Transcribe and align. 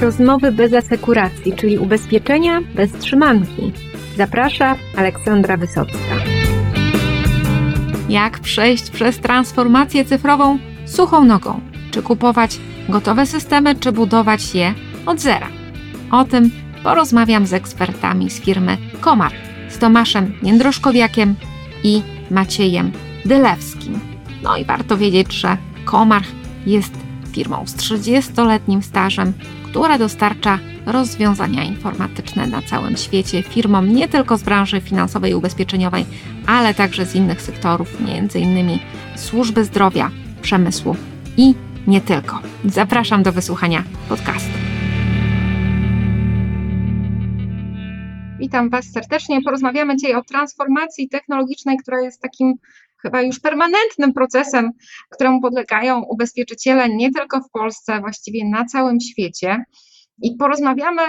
rozmowy 0.00 0.52
bez 0.52 0.72
asekuracji, 0.74 1.52
czyli 1.52 1.78
ubezpieczenia 1.78 2.60
bez 2.74 2.92
trzymanki. 2.92 3.72
Zaprasza 4.16 4.76
Aleksandra 4.96 5.56
Wysocka. 5.56 6.16
Jak 8.08 8.38
przejść 8.38 8.90
przez 8.90 9.18
transformację 9.18 10.04
cyfrową 10.04 10.58
suchą 10.86 11.24
nogą? 11.24 11.60
Czy 11.90 12.02
kupować 12.02 12.60
gotowe 12.88 13.26
systemy, 13.26 13.74
czy 13.74 13.92
budować 13.92 14.54
je 14.54 14.74
od 15.06 15.20
zera? 15.20 15.48
O 16.10 16.24
tym 16.24 16.50
porozmawiam 16.82 17.46
z 17.46 17.52
ekspertami 17.52 18.30
z 18.30 18.40
firmy 18.40 18.76
Komar, 19.00 19.32
z 19.68 19.78
Tomaszem 19.78 20.32
Jędroszkowiakiem 20.42 21.34
i 21.84 22.02
Maciejem 22.30 22.92
Dylewskim. 23.24 24.00
No 24.42 24.56
i 24.56 24.64
warto 24.64 24.96
wiedzieć, 24.96 25.32
że 25.32 25.56
Komar 25.84 26.22
jest 26.66 26.92
firmą 27.32 27.66
z 27.66 27.76
30-letnim 27.76 28.82
stażem, 28.82 29.32
która 29.78 29.98
dostarcza 29.98 30.58
rozwiązania 30.86 31.64
informatyczne 31.64 32.46
na 32.46 32.62
całym 32.62 32.96
świecie 32.96 33.42
firmom 33.42 33.94
nie 33.94 34.08
tylko 34.08 34.38
z 34.38 34.42
branży 34.42 34.80
finansowej 34.80 35.32
i 35.32 35.34
ubezpieczeniowej, 35.34 36.06
ale 36.46 36.74
także 36.74 37.06
z 37.06 37.14
innych 37.14 37.42
sektorów, 37.42 37.88
m.in. 38.00 38.78
służby 39.16 39.64
zdrowia, 39.64 40.10
przemysłu 40.42 40.96
i 41.36 41.54
nie 41.86 42.00
tylko. 42.00 42.38
Zapraszam 42.64 43.22
do 43.22 43.32
wysłuchania 43.32 43.84
podcastu. 44.08 44.52
Witam 48.38 48.70
Was 48.70 48.84
serdecznie. 48.92 49.42
Porozmawiamy 49.42 49.96
dzisiaj 49.96 50.14
o 50.14 50.22
transformacji 50.22 51.08
technologicznej, 51.08 51.76
która 51.76 52.00
jest 52.00 52.22
takim 52.22 52.54
chyba 53.02 53.22
już 53.22 53.40
permanentnym 53.40 54.12
procesem, 54.12 54.70
któremu 55.10 55.40
podlegają 55.40 56.02
ubezpieczyciele 56.02 56.88
nie 56.88 57.12
tylko 57.12 57.40
w 57.40 57.50
Polsce, 57.50 58.00
właściwie 58.00 58.48
na 58.48 58.64
całym 58.64 59.00
świecie. 59.00 59.64
I 60.22 60.36
porozmawiamy 60.36 61.02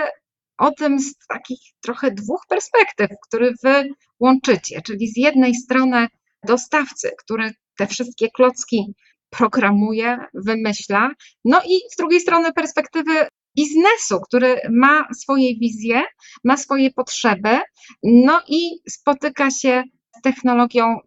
o 0.58 0.72
tym 0.72 1.00
z 1.00 1.14
takich 1.30 1.60
trochę 1.82 2.12
dwóch 2.12 2.42
perspektyw, 2.50 3.10
które 3.28 3.52
Wy 3.64 3.90
łączycie, 4.20 4.82
czyli 4.82 5.08
z 5.08 5.18
jednej 5.18 5.56
strony 5.56 6.08
dostawcy, 6.48 7.12
który 7.18 7.52
te 7.78 7.88
wszystkie 7.88 8.30
klocki 8.30 8.94
programuje, 9.30 10.18
wymyśla, 10.34 11.10
no 11.46 11.62
i 11.68 11.80
z 11.94 11.96
drugiej 11.98 12.22
strony 12.22 12.54
perspektywy 12.54 13.12
biznesu, 13.58 14.22
który 14.28 14.62
ma 14.70 15.08
swoje 15.14 15.56
wizje, 15.56 16.04
ma 16.44 16.58
swoje 16.58 16.92
potrzeby, 16.92 17.60
no 18.04 18.42
i 18.48 18.80
spotyka 18.90 19.52
się 19.52 19.84
z 20.18 20.22
technologią. 20.22 20.98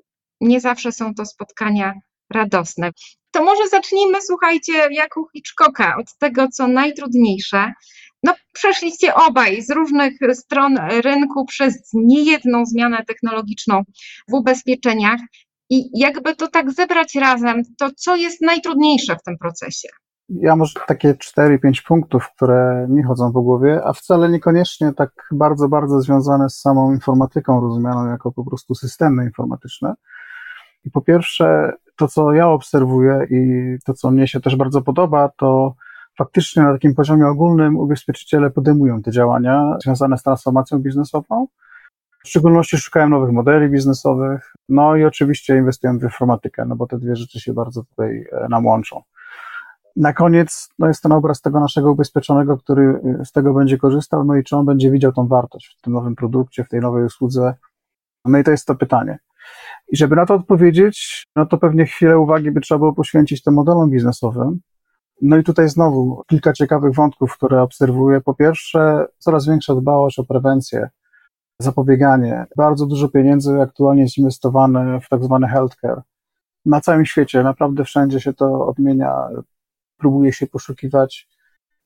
Nie 0.42 0.60
zawsze 0.60 0.92
są 0.92 1.14
to 1.14 1.26
spotkania 1.26 1.94
radosne. 2.34 2.90
To 3.30 3.44
może 3.44 3.68
zacznijmy, 3.68 4.22
słuchajcie, 4.22 4.72
jak 4.90 5.16
u 5.16 5.28
Hitchcocka, 5.28 5.96
od 5.96 6.18
tego, 6.18 6.48
co 6.48 6.68
najtrudniejsze. 6.68 7.72
No, 8.22 8.34
przeszliście 8.52 9.14
obaj 9.14 9.62
z 9.62 9.70
różnych 9.70 10.12
stron 10.32 10.76
rynku 11.04 11.46
przez 11.46 11.90
niejedną 11.94 12.66
zmianę 12.66 13.04
technologiczną 13.06 13.82
w 14.30 14.34
ubezpieczeniach. 14.34 15.20
I 15.70 16.00
jakby 16.00 16.36
to 16.36 16.48
tak 16.48 16.72
zebrać 16.72 17.14
razem, 17.14 17.62
to 17.78 17.90
co 17.96 18.16
jest 18.16 18.40
najtrudniejsze 18.40 19.16
w 19.16 19.22
tym 19.22 19.38
procesie? 19.38 19.88
Ja 20.28 20.56
może 20.56 20.80
takie 20.86 21.14
4-5 21.14 21.58
punktów, 21.86 22.28
które 22.36 22.86
mi 22.90 23.02
chodzą 23.02 23.32
po 23.32 23.42
głowie, 23.42 23.80
a 23.84 23.92
wcale 23.92 24.28
niekoniecznie 24.28 24.92
tak 24.96 25.10
bardzo, 25.32 25.68
bardzo 25.68 26.00
związane 26.00 26.50
z 26.50 26.60
samą 26.60 26.92
informatyką, 26.92 27.60
rozumianą 27.60 28.06
jako 28.06 28.32
po 28.32 28.44
prostu 28.44 28.74
systemy 28.74 29.24
informatyczne. 29.24 29.94
I 30.84 30.90
po 30.90 31.00
pierwsze, 31.00 31.72
to 31.96 32.08
co 32.08 32.32
ja 32.32 32.48
obserwuję 32.48 33.26
i 33.30 33.76
to 33.84 33.94
co 33.94 34.10
mnie 34.10 34.28
się 34.28 34.40
też 34.40 34.56
bardzo 34.56 34.82
podoba, 34.82 35.28
to 35.36 35.74
faktycznie 36.18 36.62
na 36.62 36.72
takim 36.72 36.94
poziomie 36.94 37.26
ogólnym 37.26 37.76
ubezpieczyciele 37.76 38.50
podejmują 38.50 39.02
te 39.02 39.10
działania 39.10 39.76
związane 39.84 40.18
z 40.18 40.22
transformacją 40.22 40.78
biznesową. 40.78 41.46
W 42.24 42.28
szczególności 42.28 42.76
szukają 42.76 43.08
nowych 43.08 43.32
modeli 43.32 43.68
biznesowych, 43.68 44.52
no 44.68 44.96
i 44.96 45.04
oczywiście 45.04 45.56
inwestują 45.56 45.98
w 45.98 46.02
informatykę, 46.02 46.64
no 46.64 46.76
bo 46.76 46.86
te 46.86 46.98
dwie 46.98 47.16
rzeczy 47.16 47.40
się 47.40 47.52
bardzo 47.52 47.84
tutaj 47.84 48.26
e, 48.32 48.48
nam 48.48 48.66
łączą. 48.66 49.02
Na 49.96 50.12
koniec 50.12 50.68
no 50.78 50.88
jest 50.88 51.02
ten 51.02 51.12
obraz 51.12 51.40
tego 51.40 51.60
naszego 51.60 51.92
ubezpieczonego, 51.92 52.58
który 52.58 53.00
z 53.24 53.32
tego 53.32 53.54
będzie 53.54 53.78
korzystał, 53.78 54.24
no 54.24 54.36
i 54.36 54.44
czy 54.44 54.56
on 54.56 54.66
będzie 54.66 54.90
widział 54.90 55.12
tą 55.12 55.26
wartość 55.26 55.76
w 55.78 55.82
tym 55.82 55.92
nowym 55.92 56.16
produkcie, 56.16 56.64
w 56.64 56.68
tej 56.68 56.80
nowej 56.80 57.04
usłudze. 57.04 57.54
No 58.24 58.38
i 58.38 58.44
to 58.44 58.50
jest 58.50 58.66
to 58.66 58.74
pytanie. 58.74 59.18
I 59.88 59.96
żeby 59.96 60.16
na 60.16 60.26
to 60.26 60.34
odpowiedzieć, 60.34 61.26
no 61.36 61.46
to 61.46 61.58
pewnie 61.58 61.86
chwilę 61.86 62.18
uwagi 62.18 62.50
by 62.50 62.60
trzeba 62.60 62.78
było 62.78 62.92
poświęcić 62.92 63.42
tym 63.42 63.54
modelom 63.54 63.90
biznesowym. 63.90 64.60
No 65.22 65.36
i 65.36 65.42
tutaj 65.42 65.68
znowu 65.68 66.22
kilka 66.30 66.52
ciekawych 66.52 66.94
wątków, 66.94 67.36
które 67.36 67.62
obserwuję. 67.62 68.20
Po 68.20 68.34
pierwsze, 68.34 69.06
coraz 69.18 69.46
większa 69.46 69.74
dbałość 69.74 70.18
o 70.18 70.24
prewencję, 70.24 70.88
zapobieganie. 71.58 72.46
Bardzo 72.56 72.86
dużo 72.86 73.08
pieniędzy 73.08 73.60
aktualnie 73.60 74.02
jest 74.02 74.18
inwestowane 74.18 75.00
w 75.00 75.08
tak 75.08 75.24
zwany 75.24 75.48
healthcare. 75.48 76.02
Na 76.66 76.80
całym 76.80 77.06
świecie, 77.06 77.42
naprawdę 77.42 77.84
wszędzie 77.84 78.20
się 78.20 78.32
to 78.32 78.66
odmienia 78.66 79.28
próbuje 79.98 80.32
się 80.32 80.46
poszukiwać 80.46 81.28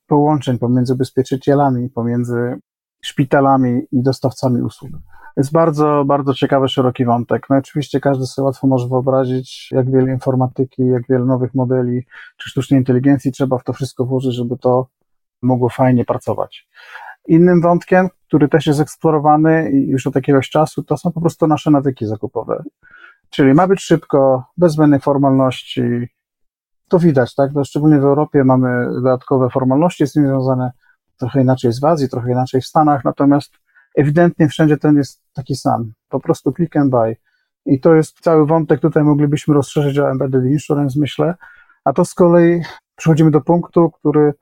połączeń 0.07 0.59
pomiędzy 0.59 0.93
ubezpieczycielami, 0.93 1.91
pomiędzy 1.91 2.59
szpitalami 3.07 3.83
i 3.93 4.03
dostawcami 4.03 4.63
usług. 4.63 4.91
Jest 5.37 5.53
bardzo, 5.53 6.05
bardzo 6.07 6.35
ciekawy, 6.35 6.69
szeroki 6.69 7.05
wątek. 7.05 7.47
No 7.51 7.57
oczywiście 7.57 8.01
każdy 8.01 8.27
sobie 8.27 8.45
łatwo 8.45 8.67
może 8.67 8.89
wyobrazić, 8.89 9.69
jak 9.73 9.91
wiele 9.91 10.13
informatyki, 10.13 10.87
jak 10.87 11.03
wiele 11.09 11.25
nowych 11.25 11.55
modeli 11.55 12.07
czy 12.37 12.51
sztucznej 12.51 12.81
inteligencji 12.81 13.33
trzeba 13.33 13.59
w 13.59 13.65
to 13.65 13.73
wszystko 13.73 14.05
włożyć, 14.05 14.35
żeby 14.35 14.59
to 14.59 14.89
mogło 15.43 15.69
fajnie 15.69 16.05
pracować. 16.05 16.69
Innym 17.29 17.61
wątkiem, 17.61 18.09
który 18.27 18.49
też 18.49 18.67
jest 18.67 18.81
eksplorowany 18.81 19.71
już 19.73 20.07
od 20.07 20.15
jakiegoś 20.15 20.51
czasu, 20.51 20.83
to 20.83 20.97
są 20.97 21.13
po 21.13 21.21
prostu 21.21 21.47
nasze 21.47 21.71
nawyki 21.71 22.07
zakupowe. 22.07 22.63
Czyli 23.31 23.55
ma 23.55 23.67
być 23.67 23.81
szybko, 23.81 24.45
bez 24.57 24.73
zbędnej 24.73 25.01
formalności, 25.01 26.09
to 26.89 26.99
widać, 26.99 27.35
tak? 27.35 27.51
No, 27.55 27.65
szczególnie 27.65 28.01
w 28.01 28.05
Europie 28.05 28.45
mamy 28.45 28.87
dodatkowe 28.95 29.51
formalności 29.51 30.07
z 30.07 30.13
tym 30.13 30.27
związane, 30.27 30.71
trochę 31.17 31.43
inaczej 31.43 31.69
jest 31.69 31.81
w 31.81 31.85
Azji, 31.85 32.09
trochę 32.09 32.31
inaczej 32.31 32.61
w 32.61 32.67
Stanach, 32.67 33.05
natomiast 33.05 33.53
ewidentnie 33.97 34.49
wszędzie 34.49 34.77
ten 34.77 34.97
jest 34.97 35.23
taki 35.33 35.57
sam. 35.57 35.93
Po 36.09 36.21
prostu 36.21 36.53
click 36.53 36.77
and 36.77 36.91
buy. 36.91 37.17
I 37.67 37.81
to 37.81 37.95
jest 37.95 38.21
cały 38.21 38.47
wątek, 38.47 38.81
tutaj 38.81 39.05
moglibyśmy 39.05 39.55
rozszerzyć 39.55 39.99
o 39.99 40.11
embedded 40.11 40.45
insurance, 40.45 41.01
myślę, 41.01 41.35
a 41.85 41.93
to 41.93 42.05
z 42.05 42.15
kolei 42.15 42.63
przechodzimy 42.97 43.31
do 43.31 43.41
punktu, 43.41 43.91
który 43.91 44.35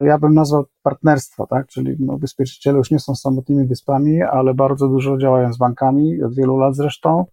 ja 0.00 0.18
bym 0.18 0.34
nazwał 0.34 0.64
partnerstwo, 0.82 1.46
tak? 1.46 1.66
Czyli 1.66 1.96
no, 2.00 2.12
ubezpieczyciele 2.14 2.78
już 2.78 2.90
nie 2.90 3.00
są 3.00 3.14
samotnymi 3.14 3.66
wyspami, 3.66 4.22
ale 4.22 4.54
bardzo 4.54 4.88
dużo 4.88 5.18
działają 5.18 5.52
z 5.52 5.58
bankami, 5.58 6.22
od 6.22 6.34
wielu 6.34 6.56
lat 6.56 6.76
zresztą. 6.76 7.24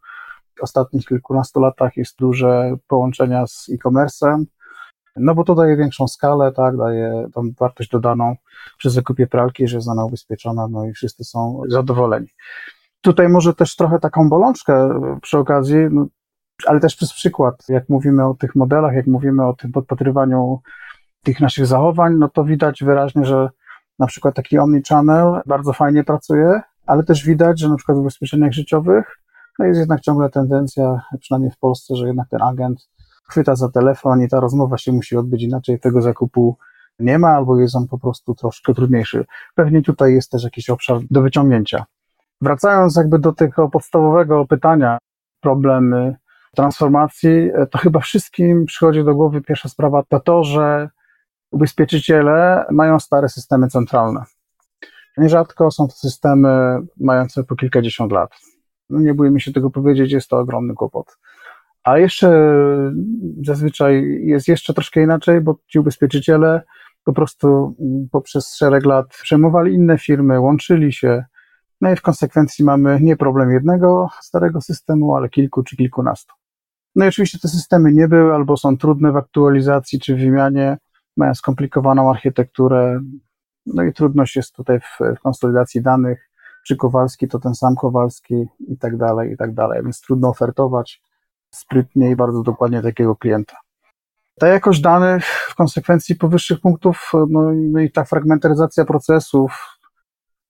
W 0.59 0.63
ostatnich 0.63 1.06
kilkunastu 1.06 1.59
latach 1.59 1.97
jest 1.97 2.17
duże 2.17 2.75
połączenia 2.88 3.47
z 3.47 3.69
e-commerce'em, 3.69 4.44
no 5.16 5.36
bo 5.36 5.44
to 5.44 5.56
daje 5.56 5.78
większą 5.78 6.08
skalę, 6.08 6.52
tak, 6.52 6.78
daje 6.78 7.28
tą 7.34 7.52
wartość 7.59 7.90
dodaną 7.90 8.36
przy 8.78 8.90
zakupie 8.90 9.28
pralki, 9.28 9.68
że 9.68 9.78
jest 9.78 9.88
ona 9.88 10.06
ubezpieczona, 10.06 10.68
no 10.68 10.86
i 10.86 10.94
wszyscy 10.94 11.24
są 11.24 11.62
zadowoleni. 11.68 12.28
Tutaj 13.02 13.30
może 13.30 13.54
też 13.54 13.75
trochę 13.75 14.00
taką 14.00 14.30
bolączkę 14.30 15.00
przy 15.22 15.38
okazji, 15.38 15.78
no, 15.92 16.06
ale 16.68 16.80
też 16.80 16.96
przez 16.96 17.14
przykład, 17.14 17.56
jak 17.70 17.90
mówimy 17.90 18.25
o 18.25 18.34
tych 18.34 18.56
modelach, 18.56 18.94
jak 18.94 19.08
mówimy 19.08 19.48
o 19.48 19.54
tym 19.54 19.72
podpatrywaniu 19.72 20.59
tych 21.24 21.40
naszych 21.40 21.66
zachowań, 21.66 22.14
no 22.18 22.30
to 22.30 22.44
widać 22.44 22.84
wyraźnie, 22.84 23.25
że 23.25 23.50
na 24.00 24.08
przykład 24.08 24.36
taki 24.36 24.59
omnichannel 24.59 25.42
bardzo 25.46 25.74
fajnie 25.74 26.04
pracuje, 26.04 26.62
ale 26.86 27.04
też 27.04 27.25
widać, 27.25 27.59
że 27.59 27.70
na 27.70 27.75
przykład 27.75 27.98
w 27.98 28.02
ubezpieczeniach 28.02 28.52
życiowych 28.52 29.20
no 29.59 29.66
jest 29.66 29.80
jednak 29.80 30.02
ciągle 30.02 30.30
tendencja, 30.30 31.02
przynajmniej 31.20 31.52
w 31.52 31.58
Polsce, 31.58 31.96
że 31.96 32.08
jednak 32.08 32.30
ten 32.30 32.42
agent 32.42 32.90
chwyta 33.30 33.56
za 33.56 33.69
telefon 33.69 34.22
i 34.22 34.30
ta 34.30 34.40
rozmowa 34.40 34.77
się 34.77 34.92
musi 34.92 35.18
odbyć 35.18 35.44
inaczej, 35.44 35.80
tego 35.80 36.01
zakupu 36.01 36.57
nie 37.00 37.19
ma, 37.19 37.30
albo 37.30 37.60
jest 37.60 37.75
on 37.75 37.88
po 37.88 38.00
prostu 38.00 38.36
troszkę 38.36 38.74
trudniejszy. 38.74 39.25
Pewnie 39.56 39.81
tutaj 39.81 40.13
jest 40.13 40.31
też 40.31 40.44
jakiś 40.44 40.69
obszar 40.69 40.98
do 41.12 41.22
wyciągnięcia. 41.22 41.86
Wracając 42.42 42.95
jakby 42.95 43.19
do 43.19 43.33
tego 43.33 43.69
podstawowego 43.69 44.45
pytania, 44.48 44.98
problemy 45.42 46.16
transformacji, 46.56 47.51
to 47.72 47.77
chyba 47.77 48.00
wszystkim 48.00 48.66
przychodzi 48.66 49.04
do 49.04 49.16
głowy 49.16 49.42
pierwsza 49.42 49.69
sprawa 49.69 50.04
to 50.10 50.19
to, 50.19 50.44
że 50.44 50.89
ubezpieczyciele 51.51 52.66
mają 52.72 53.00
stare 53.00 53.30
systemy 53.30 53.68
centralne. 53.68 54.24
Nierzadko 55.18 55.72
są 55.72 55.88
to 55.88 55.94
systemy 55.94 56.80
mające 56.98 57.44
po 57.44 57.56
kilkadziesiąt 57.56 58.12
lat. 58.12 58.30
No 58.89 59.00
nie 59.00 59.13
bójmy 59.13 59.39
się 59.39 59.54
tego 59.54 59.69
powiedzieć, 59.69 60.12
jest 60.12 60.30
to 60.30 60.39
ogromny 60.39 60.74
kłopot. 60.74 61.18
A 61.86 61.98
jeszcze 61.98 62.30
zazwyczaj 63.44 64.22
jest 64.24 64.48
jeszcze 64.48 64.74
troszkę 64.74 65.04
inaczej, 65.04 65.42
bo 65.42 65.60
ci 65.68 65.80
ubezpieczyciele 65.80 66.62
po 67.04 67.14
prostu 67.14 67.76
poprzez 68.12 68.56
szereg 68.56 68.86
lat 68.86 69.08
przejmowali 69.08 69.74
inne 69.74 69.98
firmy, 69.98 70.40
łączyli 70.40 70.94
się, 70.94 71.26
no 71.82 71.92
i 71.92 71.96
w 71.96 72.02
konsekwencji 72.02 72.66
mamy 72.66 73.00
nie 73.02 73.16
problem 73.16 73.52
jednego 73.52 74.10
starego 74.22 74.62
systemu, 74.62 75.16
ale 75.16 75.30
kilku 75.30 75.64
czy 75.64 75.76
kilkunastu. 75.76 76.34
No 76.96 77.06
i 77.06 77.08
oczywiście 77.08 77.40
te 77.40 77.48
systemy 77.48 77.94
nie 77.94 78.08
były 78.08 78.34
albo 78.34 78.58
są 78.58 78.78
trudne 78.78 79.12
w 79.12 79.18
aktualizacji 79.18 80.00
czy 80.00 80.16
w 80.16 80.20
wymianie, 80.20 80.78
mają 81.18 81.34
skomplikowaną 81.34 82.10
architekturę, 82.10 83.00
No 83.66 83.84
i 83.84 83.94
trudność 83.94 84.36
jest 84.36 84.56
tutaj 84.56 84.80
w, 84.80 85.00
w 85.18 85.20
konsolidacji 85.20 85.82
danych, 85.82 86.30
czy 86.68 86.76
Kowalski 86.76 87.28
to 87.28 87.40
ten 87.40 87.56
sam 87.56 87.76
Kowalski 87.76 88.46
i 88.68 88.78
tak 88.78 88.98
dalej, 88.98 89.32
i 89.32 89.38
tak 89.38 89.54
dalej, 89.54 89.84
więc 89.84 90.02
trudno 90.02 90.30
ofertować 90.30 91.02
sprytnie 91.57 92.12
i 92.12 92.16
bardzo 92.16 92.42
dokładnie 92.42 92.81
takiego 92.81 93.16
klienta. 93.16 93.57
Ta 94.40 94.48
jakość 94.48 94.81
danych 94.81 95.25
w 95.25 95.56
konsekwencji 95.56 96.16
powyższych 96.16 96.60
punktów, 96.62 97.12
no, 97.30 97.52
i- 97.52 97.69
no 97.69 97.80
i 97.80 97.92
ta 97.92 98.04
fragmentaryzacja 98.04 98.86
procesów 98.86 99.78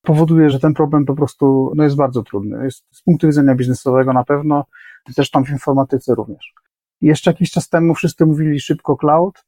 powoduje, 0.01 0.49
że 0.49 0.59
ten 0.59 0.73
problem 0.73 1.05
po 1.05 1.15
prostu 1.15 1.71
no, 1.75 1.83
jest 1.83 1.95
bardzo 1.95 2.23
trudny. 2.23 2.63
Jest 2.65 2.83
z 2.91 3.01
punktu 3.01 3.27
widzenia 3.27 3.55
biznesowego 3.55 4.13
na 4.13 4.23
pewno, 4.23 4.65
zresztą 5.09 5.43
w 5.45 5.49
informatyce 5.49 6.15
również. 6.15 6.53
Jeszcze 7.01 7.31
jakiś 7.31 7.51
czas 7.51 7.69
temu 7.69 7.95
wszyscy 7.95 8.25
mówili 8.25 8.59
szybko 8.59 8.97
cloud, 8.97 9.45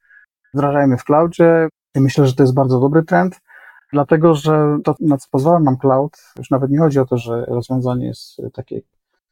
wdrażajmy 0.54 0.98
w 0.98 1.04
cloudzie 1.04 1.68
myślę, 1.96 2.28
że 2.28 2.34
to 2.34 2.44
jest 2.44 2.54
bardzo 2.54 2.80
dobry 2.80 3.04
trend, 3.04 3.42
dlatego 3.94 4.36
że 4.36 4.78
to, 4.84 4.96
na 5.00 5.18
co 5.18 5.28
pozwala 5.32 5.60
nam 5.60 5.78
cloud, 5.78 6.18
już 6.38 6.50
nawet 6.50 6.72
nie 6.72 6.80
chodzi 6.80 7.00
o 7.00 7.06
to, 7.06 7.18
że 7.18 7.46
rozwiązanie 7.46 8.08
jest 8.08 8.42
takie 8.54 8.82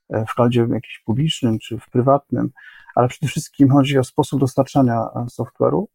w 0.10 0.36
cloudzie 0.36 0.62
jakimś 0.62 1.02
publicznym 1.06 1.60
czy 1.60 1.78
w 1.80 1.90
prywatnym, 1.90 2.50
ale 2.96 3.08
przede 3.08 3.28
wszystkim 3.28 3.70
chodzi 3.70 3.98
o 3.98 4.04
sposób 4.04 4.40
dostarczania 4.40 5.08
e, 5.16 5.26
software'u. 5.30 5.86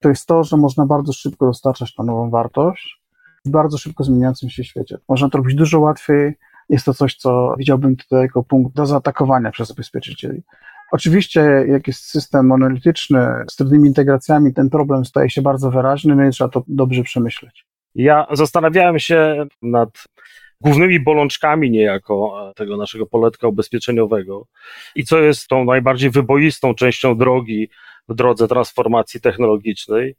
To 0.00 0.08
jest 0.08 0.26
to, 0.26 0.44
że 0.44 0.56
można 0.56 0.86
bardzo 0.86 1.12
szybko 1.12 1.46
dostarczać 1.46 1.94
tą 1.94 2.02
nową 2.02 2.30
wartość 2.30 3.00
w 3.44 3.50
bardzo 3.50 3.78
szybko 3.78 4.04
zmieniającym 4.04 4.50
się 4.50 4.64
świecie. 4.64 4.98
Można 5.08 5.30
to 5.30 5.38
robić 5.38 5.54
dużo 5.54 5.80
łatwiej. 5.80 6.34
Jest 6.68 6.84
to 6.84 6.94
coś, 6.94 7.16
co 7.16 7.54
widziałbym 7.58 7.96
tutaj 7.96 8.22
jako 8.22 8.42
punkt 8.42 8.76
do 8.76 8.86
zaatakowania 8.86 9.50
przez 9.50 9.70
ubezpieczycieli. 9.70 10.42
Oczywiście, 10.92 11.40
jak 11.68 11.86
jest 11.86 12.04
system 12.04 12.46
monolityczny 12.46 13.26
z 13.50 13.56
trudnymi 13.56 13.88
integracjami, 13.88 14.54
ten 14.54 14.70
problem 14.70 15.04
staje 15.04 15.30
się 15.30 15.42
bardzo 15.42 15.70
wyraźny, 15.70 16.16
no 16.16 16.24
i 16.24 16.30
trzeba 16.30 16.50
to 16.50 16.64
dobrze 16.68 17.02
przemyśleć. 17.02 17.66
Ja 17.94 18.26
zastanawiałem 18.32 18.98
się 18.98 19.46
nad 19.62 19.88
głównymi 20.60 21.00
bolączkami 21.00 21.70
niejako 21.70 22.48
e, 22.50 22.54
tego 22.54 22.76
naszego 22.76 23.06
poletka 23.06 23.48
ubezpieczeniowego 23.48 24.46
i 24.94 25.04
co 25.04 25.18
jest 25.18 25.48
tą 25.48 25.64
najbardziej 25.64 26.10
wyboistą 26.10 26.74
częścią 26.74 27.18
drogi 27.18 27.68
w 28.08 28.14
drodze 28.14 28.48
transformacji 28.48 29.20
technologicznej. 29.20 30.16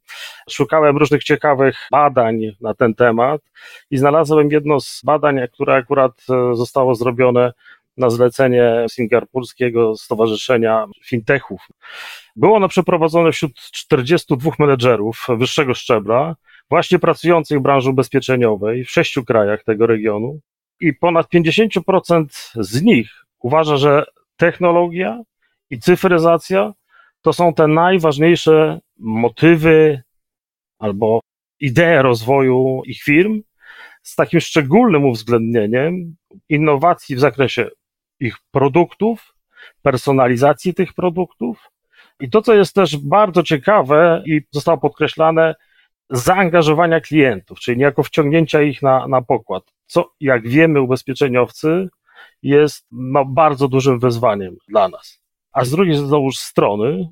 Szukałem 0.49 0.97
różnych 0.97 1.23
ciekawych 1.23 1.77
badań 1.91 2.41
na 2.61 2.73
ten 2.73 2.95
temat 2.95 3.41
i 3.91 3.97
znalazłem 3.97 4.51
jedno 4.51 4.79
z 4.79 5.01
badań, 5.03 5.39
które 5.53 5.75
akurat 5.75 6.11
e, 6.29 6.55
zostało 6.55 6.95
zrobione 6.95 7.51
na 7.97 8.09
zlecenie 8.09 8.85
Singapurskiego 8.89 9.95
Stowarzyszenia 9.95 10.85
Fintechów. 11.05 11.67
Było 12.35 12.55
ono 12.55 12.67
przeprowadzone 12.67 13.31
wśród 13.31 13.55
42 13.55 14.51
menedżerów 14.59 15.27
wyższego 15.37 15.73
szczebla, 15.73 16.35
właśnie 16.71 16.99
pracujących 16.99 17.59
w 17.59 17.61
branży 17.61 17.89
ubezpieczeniowej 17.89 18.85
w 18.85 18.91
sześciu 18.91 19.25
krajach 19.25 19.63
tego 19.63 19.87
regionu 19.87 20.39
i 20.79 20.93
ponad 20.93 21.27
50% 21.33 22.25
z 22.55 22.81
nich 22.81 23.07
uważa, 23.39 23.77
że 23.77 24.05
technologia 24.37 25.21
i 25.69 25.79
cyfryzacja 25.79 26.73
to 27.21 27.33
są 27.33 27.53
te 27.53 27.67
najważniejsze 27.67 28.79
motywy 28.99 30.01
albo 30.79 31.19
idee 31.59 32.01
rozwoju 32.01 32.81
ich 32.85 33.01
firm, 33.03 33.41
z 34.03 34.15
takim 34.15 34.39
szczególnym 34.39 35.05
uwzględnieniem 35.05 36.15
innowacji 36.49 37.15
w 37.15 37.19
zakresie 37.19 37.69
ich 38.19 38.35
produktów, 38.51 39.35
personalizacji 39.81 40.73
tych 40.73 40.93
produktów. 40.93 41.71
I 42.19 42.29
to, 42.29 42.41
co 42.41 42.53
jest 42.53 42.75
też 42.75 42.97
bardzo 42.97 43.43
ciekawe 43.43 44.23
i 44.25 44.41
zostało 44.51 44.77
podkreślane, 44.77 45.55
zaangażowania 46.11 47.01
klientów, 47.01 47.59
czyli 47.59 47.77
niejako 47.77 48.03
wciągnięcia 48.03 48.61
ich 48.61 48.81
na, 48.81 49.07
na 49.07 49.21
pokład, 49.21 49.63
co 49.85 50.11
jak 50.19 50.47
wiemy 50.47 50.81
ubezpieczeniowcy 50.81 51.89
jest 52.43 52.87
no, 52.91 53.25
bardzo 53.25 53.67
dużym 53.67 53.99
wyzwaniem 53.99 54.55
dla 54.67 54.89
nas. 54.89 55.21
A 55.51 55.65
z 55.65 55.71
drugiej 55.71 55.95
strony 56.33 57.09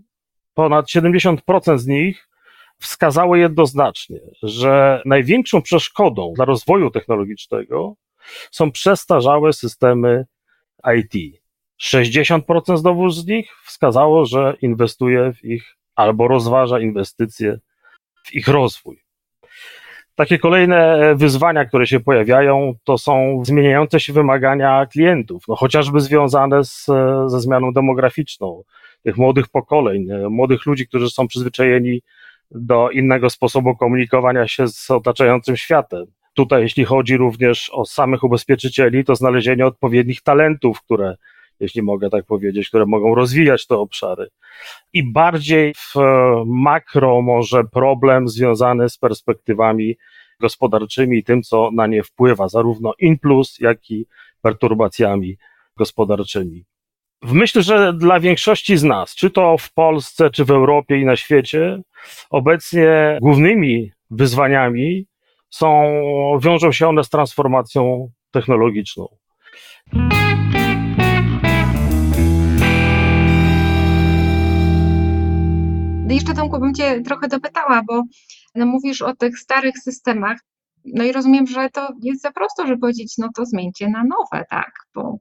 ponad 0.54 0.86
70% 0.86 1.78
z 1.78 1.88
nich 1.88 2.30
wskazało 2.80 3.36
jednoznacznie, 3.36 4.19
że 4.44 5.02
największą 5.06 5.62
przeszkodą 5.62 6.34
dla 6.36 6.45
rozwoju 6.45 6.92
technologicznego 6.92 7.95
są 8.52 8.72
przestarzałe 8.72 9.54
systemy 9.54 10.25
IT. 10.98 11.42
60% 11.81 12.78
znowu 12.78 13.10
z 13.10 13.28
nich 13.28 13.52
wskazało, 13.63 14.25
że 14.25 14.56
inwestuje 14.62 15.34
w 15.34 15.45
ich 15.45 15.75
albo 15.95 16.28
rozważa 16.28 16.80
inwestycje 16.80 17.60
w 18.24 18.33
ich 18.33 18.48
rozwój. 18.48 19.01
Takie 20.16 20.39
kolejne 20.39 21.12
wyzwania, 21.16 21.66
które 21.66 21.88
się 21.88 22.00
pojawiają, 22.00 22.74
to 22.83 22.98
są 22.98 23.42
zmieniające 23.45 24.00
się 24.00 24.13
wymagania 24.13 24.86
klientów, 24.86 25.44
no 25.48 25.56
chociażby 25.56 26.01
związane 26.01 26.63
z, 26.63 26.86
ze 27.27 27.42
zmianą 27.42 27.74
demograficzną 27.74 28.63
tych 29.04 29.18
młodych 29.18 29.48
pokoleń, 29.48 30.07
młodych 30.30 30.66
ludzi, 30.66 30.88
którzy 30.88 31.10
są 31.10 31.27
przyzwyczajeni 31.27 32.01
do 32.51 32.89
innego 32.89 33.30
sposobu 33.30 33.75
komunikowania 33.75 34.48
się 34.48 34.68
z 34.68 34.92
otaczającym 34.92 35.57
światem. 35.57 36.06
Tutaj, 36.33 36.62
jeśli 36.62 36.86
chodzi 36.86 37.18
również 37.18 37.69
o 37.69 37.86
samych 37.86 38.24
ubezpieczycieli, 38.24 39.06
to 39.06 39.16
znalezienie 39.16 39.66
odpowiednich 39.66 40.21
talentów, 40.21 40.81
które, 40.81 41.16
jeśli 41.60 41.82
mogę 41.82 42.10
tak 42.10 42.26
powiedzieć, 42.26 42.70
które 42.70 42.86
mogą 42.86 43.16
rozwijać 43.16 43.68
te 43.68 43.76
obszary. 43.76 44.28
I 44.94 45.12
bardziej 45.12 45.74
w 45.74 45.94
makro 46.46 47.22
może 47.22 47.64
problem 47.64 48.28
związany 48.28 48.90
z 48.90 48.98
perspektywami 48.98 49.96
gospodarczymi 50.40 51.18
i 51.18 51.24
tym, 51.24 51.44
co 51.44 51.70
na 51.74 51.88
nie 51.88 52.04
wpływa, 52.04 52.50
zarówno 52.50 52.94
in 53.00 53.20
plus, 53.20 53.60
jak 53.60 53.92
i 53.92 54.06
perturbacjami 54.42 55.38
gospodarczymi. 55.78 56.66
Myślę, 57.24 57.64
że 57.64 57.94
dla 57.94 58.20
większości 58.20 58.78
z 58.78 58.84
nas, 58.84 59.16
czy 59.16 59.30
to 59.30 59.58
w 59.58 59.74
Polsce, 59.74 60.30
czy 60.30 60.46
w 60.46 60.52
Europie 60.52 61.00
i 61.00 61.06
na 61.06 61.16
świecie, 61.16 61.82
obecnie 62.30 63.18
głównymi 63.22 63.92
wyzwaniami 64.10 65.06
są, 65.50 65.92
wiążą 66.42 66.72
się 66.72 66.88
one 66.88 67.04
z 67.04 67.10
transformacją 67.10 68.10
technologiczną. 68.32 69.08
Jeszcze 76.14 76.34
Tomku 76.34 76.60
bym 76.60 76.74
Cię 76.74 77.02
trochę 77.02 77.28
dopytała, 77.28 77.81
bo 77.88 78.04
no, 78.56 78.66
mówisz 78.66 79.02
o 79.02 79.16
tych 79.16 79.40
starych 79.40 79.78
systemach. 79.78 80.40
No 80.86 81.04
i 81.04 81.12
rozumiem, 81.12 81.48
że 81.48 81.69
to 81.69 81.90
jest 82.02 82.21
za 82.21 82.31
prosto, 82.31 82.68
żeby 82.68 82.80
powiedzieć, 82.80 83.14
no 83.18 83.30
to 83.36 83.45
zmieńcie 83.45 83.90
na 83.90 84.04
nowe, 84.04 84.45
tak? 84.50 84.71
Bo 84.95 85.18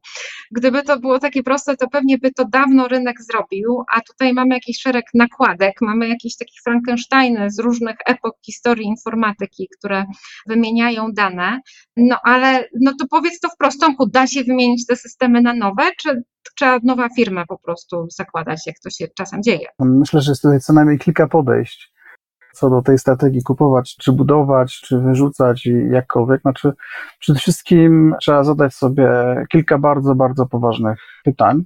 gdyby 0.51 0.83
to 0.83 1.01
było 1.01 1.19
takie 1.19 1.43
proste, 1.43 1.77
to 1.77 1.89
pewnie 1.89 2.19
by 2.19 2.33
to 2.33 2.45
dawno 2.45 2.89
rynek 2.89 3.23
zrobił, 3.23 3.83
a 3.95 4.01
tutaj 4.01 4.35
mamy 4.35 4.55
jakiś 4.55 4.81
szereg 4.81 5.05
nakładek, 5.15 5.75
mamy 5.81 6.09
jakieś 6.09 6.37
takie 6.37 6.55
Frankensteiny 6.65 7.51
z 7.51 7.59
różnych 7.59 7.97
epok 8.07 8.37
historii 8.47 8.87
informatyki, 8.87 9.69
które 9.79 10.05
wymieniają 10.47 11.13
dane. 11.13 11.61
No 11.97 12.17
ale 12.23 12.69
no 12.81 12.93
to 13.01 13.07
powiedz 13.11 13.41
to 13.41 13.49
wprost, 13.49 13.81
Tomku, 13.81 14.07
da 14.07 14.27
się 14.27 14.45
wymienić 14.45 14.87
te 14.87 14.97
systemy 14.97 15.43
na 15.43 15.55
nowe, 15.55 15.91
czy 15.99 16.23
trzeba 16.57 16.79
nowa 16.83 17.09
firma 17.17 17.47
po 17.47 17.59
prostu 17.59 18.07
zakładać, 18.11 18.67
jak 18.67 18.77
to 18.79 18.91
się 18.91 19.09
czasem 19.17 19.43
dzieje? 19.43 19.67
Myślę, 19.79 20.21
że 20.21 20.31
jest 20.31 20.43
tutaj 20.43 20.61
co 20.61 20.73
najmniej 20.73 20.99
kilka 20.99 21.29
podejść 21.29 21.93
co 22.59 22.71
do 22.71 22.83
tej 22.83 22.99
strategii 22.99 23.43
kupować, 23.43 23.97
czy 23.97 24.13
budować, 24.13 24.81
czy 24.81 24.99
wyrzucać 24.99 25.69
jakkolwiek. 25.91 26.41
Znaczy, 26.41 26.73
przede 27.19 27.39
wszystkim 27.39 28.15
trzeba 28.21 28.45
zadać 28.45 28.75
sobie 28.75 29.09
kilka 29.49 29.79
bardzo, 29.79 30.15
bardzo 30.15 30.47
poważnych 30.47 30.99
pytań. 31.25 31.65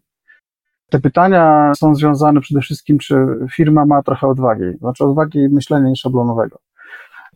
Te 0.90 1.00
pytania 1.00 1.72
są 1.76 1.94
związane 1.94 2.40
przede 2.40 2.60
wszystkim, 2.60 2.98
czy 2.98 3.14
firma 3.52 3.86
ma 3.86 4.02
trochę 4.02 4.26
odwagi, 4.26 4.78
znaczy 4.78 5.04
odwagi 5.04 5.48
myślenia 5.48 5.88
nieszablonowego. 5.88 6.58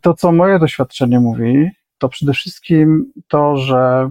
To, 0.01 0.13
co 0.13 0.31
moje 0.31 0.59
doświadczenie 0.59 1.19
mówi, 1.19 1.69
to 1.97 2.09
przede 2.09 2.33
wszystkim 2.33 3.11
to, 3.27 3.57
że 3.57 4.09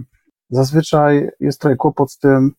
zazwyczaj 0.49 1.29
jest 1.39 1.61
trochę 1.61 1.75
kłopot 1.75 2.11
z 2.11 2.19
tym, 2.19 2.51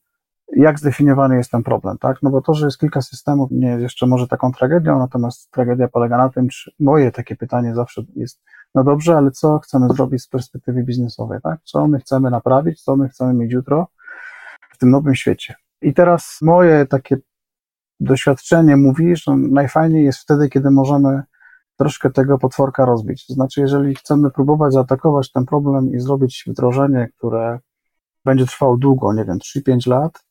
jak 0.57 0.78
zdefiniowany 0.78 1.37
jest 1.37 1.50
ten 1.50 1.62
problem, 1.62 1.99
tak? 1.99 2.17
No 2.23 2.31
bo 2.31 2.43
to, 2.43 2.55
że 2.55 2.67
jest 2.67 2.78
kilka 2.78 3.02
systemów, 3.02 3.50
nie 3.50 3.69
jest 3.69 3.83
jeszcze 3.83 4.07
może 4.07 4.28
taką 4.28 4.52
tragedią, 4.52 4.99
natomiast 4.99 5.50
tragedia 5.50 5.88
polega 5.88 6.17
na 6.17 6.28
tym, 6.28 6.49
czy 6.49 6.71
moje 6.81 7.12
takie 7.12 7.37
pytanie 7.37 7.75
zawsze 7.75 8.02
jest, 8.17 8.40
no 8.75 8.85
dobrze, 8.85 9.17
ale 9.17 9.31
co 9.31 9.59
chcemy 9.59 9.88
zrobić 9.88 10.23
z 10.23 10.28
perspektywy 10.28 10.83
biznesowej, 10.83 11.38
tak? 11.43 11.61
Co 11.64 11.88
my 11.88 11.99
chcemy 11.99 12.31
naprawić, 12.31 12.83
co 12.83 12.97
my 12.97 13.09
chcemy 13.09 13.35
mieć 13.35 13.52
jutro 13.52 13.88
w 14.71 14.78
tym 14.78 14.90
nowym 14.90 15.14
świecie. 15.14 15.55
I 15.83 15.95
teraz 15.95 16.38
moje 16.43 16.87
takie 16.87 17.17
doświadczenie 18.00 18.76
mówi, 18.76 19.17
że 19.17 19.37
najfajniej 19.37 20.05
jest 20.05 20.19
wtedy, 20.19 20.49
kiedy 20.49 20.71
możemy 20.71 21.23
troszkę 21.76 22.11
tego 22.11 22.38
potworka 22.38 22.85
rozbić. 22.85 23.26
To 23.26 23.35
znaczy, 23.35 23.61
jeżeli 23.61 23.95
chcemy 23.95 24.31
próbować 24.31 24.73
zaatakować 24.73 25.33
ten 25.33 25.47
problem 25.47 25.95
i 25.95 26.00
zrobić 26.00 26.45
wdrożenie, 26.47 27.09
które 27.19 27.59
będzie 28.25 28.47
trwało 28.47 28.76
długo, 28.76 29.12
nie 29.12 29.25
wiem, 29.25 29.38
3-5 29.38 29.90
lat, 29.90 30.27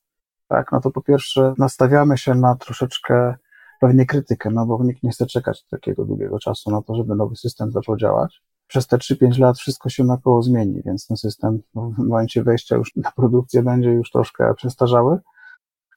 tak, 0.48 0.72
no 0.72 0.80
to 0.80 0.90
po 0.90 1.02
pierwsze 1.02 1.54
nastawiamy 1.58 2.18
się 2.18 2.34
na 2.34 2.56
troszeczkę 2.56 3.34
pewnie 3.80 4.06
krytykę, 4.06 4.50
no 4.50 4.66
bo 4.66 4.84
nikt 4.84 5.02
nie 5.02 5.10
chce 5.10 5.26
czekać 5.26 5.64
takiego 5.64 6.04
długiego 6.04 6.38
czasu 6.38 6.70
na 6.70 6.82
to, 6.82 6.94
żeby 6.94 7.14
nowy 7.14 7.36
system 7.36 7.70
zaczął 7.70 7.96
działać. 7.96 8.42
przez 8.66 8.86
te 8.86 8.96
3-5 8.96 9.40
lat 9.40 9.58
wszystko 9.58 9.88
się 9.88 10.04
naokoło 10.04 10.42
zmieni, 10.42 10.82
więc 10.86 11.06
ten 11.06 11.16
system 11.16 11.58
w 11.74 11.98
momencie 11.98 12.42
wejścia 12.42 12.76
już 12.76 12.96
na 12.96 13.12
produkcję 13.12 13.62
będzie 13.62 13.90
już 13.90 14.10
troszkę 14.10 14.54
przestarzały. 14.54 15.18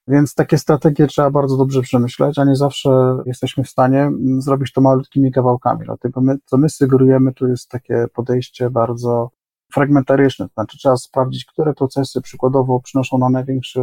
Więc 0.07 0.35
takie 0.35 0.57
strategie 0.57 1.07
trzeba 1.07 1.31
bardzo 1.31 1.57
dobrze 1.57 1.81
przemyśleć, 1.81 2.39
a 2.39 2.45
nie 2.45 2.55
zawsze 2.55 3.17
jesteśmy 3.25 3.63
w 3.63 3.69
stanie 3.69 4.01
mm, 4.01 4.41
zrobić 4.41 4.73
to 4.73 4.81
malutkimi 4.81 5.31
kawałkami. 5.31 5.85
Dlatego 5.85 6.21
my, 6.21 6.37
co 6.45 6.57
my 6.57 6.69
sugerujemy, 6.69 7.33
to 7.33 7.47
jest 7.47 7.69
takie 7.69 8.05
podejście 8.13 8.69
bardzo 8.69 9.29
fragmentaryczne, 9.73 10.47
to 10.47 10.53
znaczy 10.53 10.77
trzeba 10.77 10.97
sprawdzić, 10.97 11.45
które 11.45 11.73
procesy 11.73 12.21
przykładowo 12.21 12.79
przynoszą 12.79 13.17
nam 13.17 13.31
największy 13.31 13.81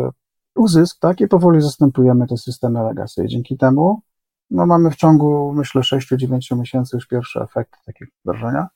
uzysk, 0.59 0.99
tak, 1.01 1.21
i 1.21 1.29
powoli 1.29 1.61
zastępujemy 1.61 2.27
te 2.27 2.37
systemy 2.37 2.83
legacy. 2.83 3.25
I 3.25 3.29
dzięki 3.29 3.57
temu 3.57 4.03
no, 4.51 4.67
mamy 4.67 4.91
w 4.91 4.97
ciągu, 4.97 5.53
myślę, 5.53 5.81
6-9 5.81 6.59
miesięcy 6.59 6.97
już 6.97 7.07
pierwsze 7.07 7.41
efekty 7.41 7.79
takiego 7.87 8.11
wdrożenia. 8.25 8.69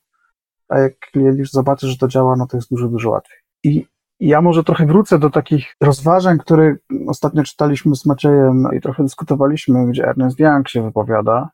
A 0.69 0.79
jak 0.79 0.99
klient 0.99 1.39
już 1.39 1.51
zobaczy, 1.51 1.87
że 1.87 1.97
to 1.97 2.07
działa, 2.07 2.35
no 2.35 2.47
to 2.47 2.57
jest 2.57 2.69
dużo, 2.69 2.87
dużo 2.87 3.09
łatwiej. 3.09 3.37
I 3.63 3.87
ja 4.19 4.41
może 4.41 4.63
trochę 4.63 4.85
wrócę 4.85 5.19
do 5.19 5.29
takich 5.29 5.75
rozważań, 5.81 6.37
które 6.37 6.75
ostatnio 7.07 7.43
czytaliśmy 7.43 7.95
z 7.95 8.05
Maciejem 8.05 8.67
i 8.77 8.81
trochę 8.81 9.03
dyskutowaliśmy, 9.03 9.87
gdzie 9.87 10.07
Ernest 10.07 10.39
Young 10.39 10.69
się 10.69 10.83
wypowiada. 10.83 11.49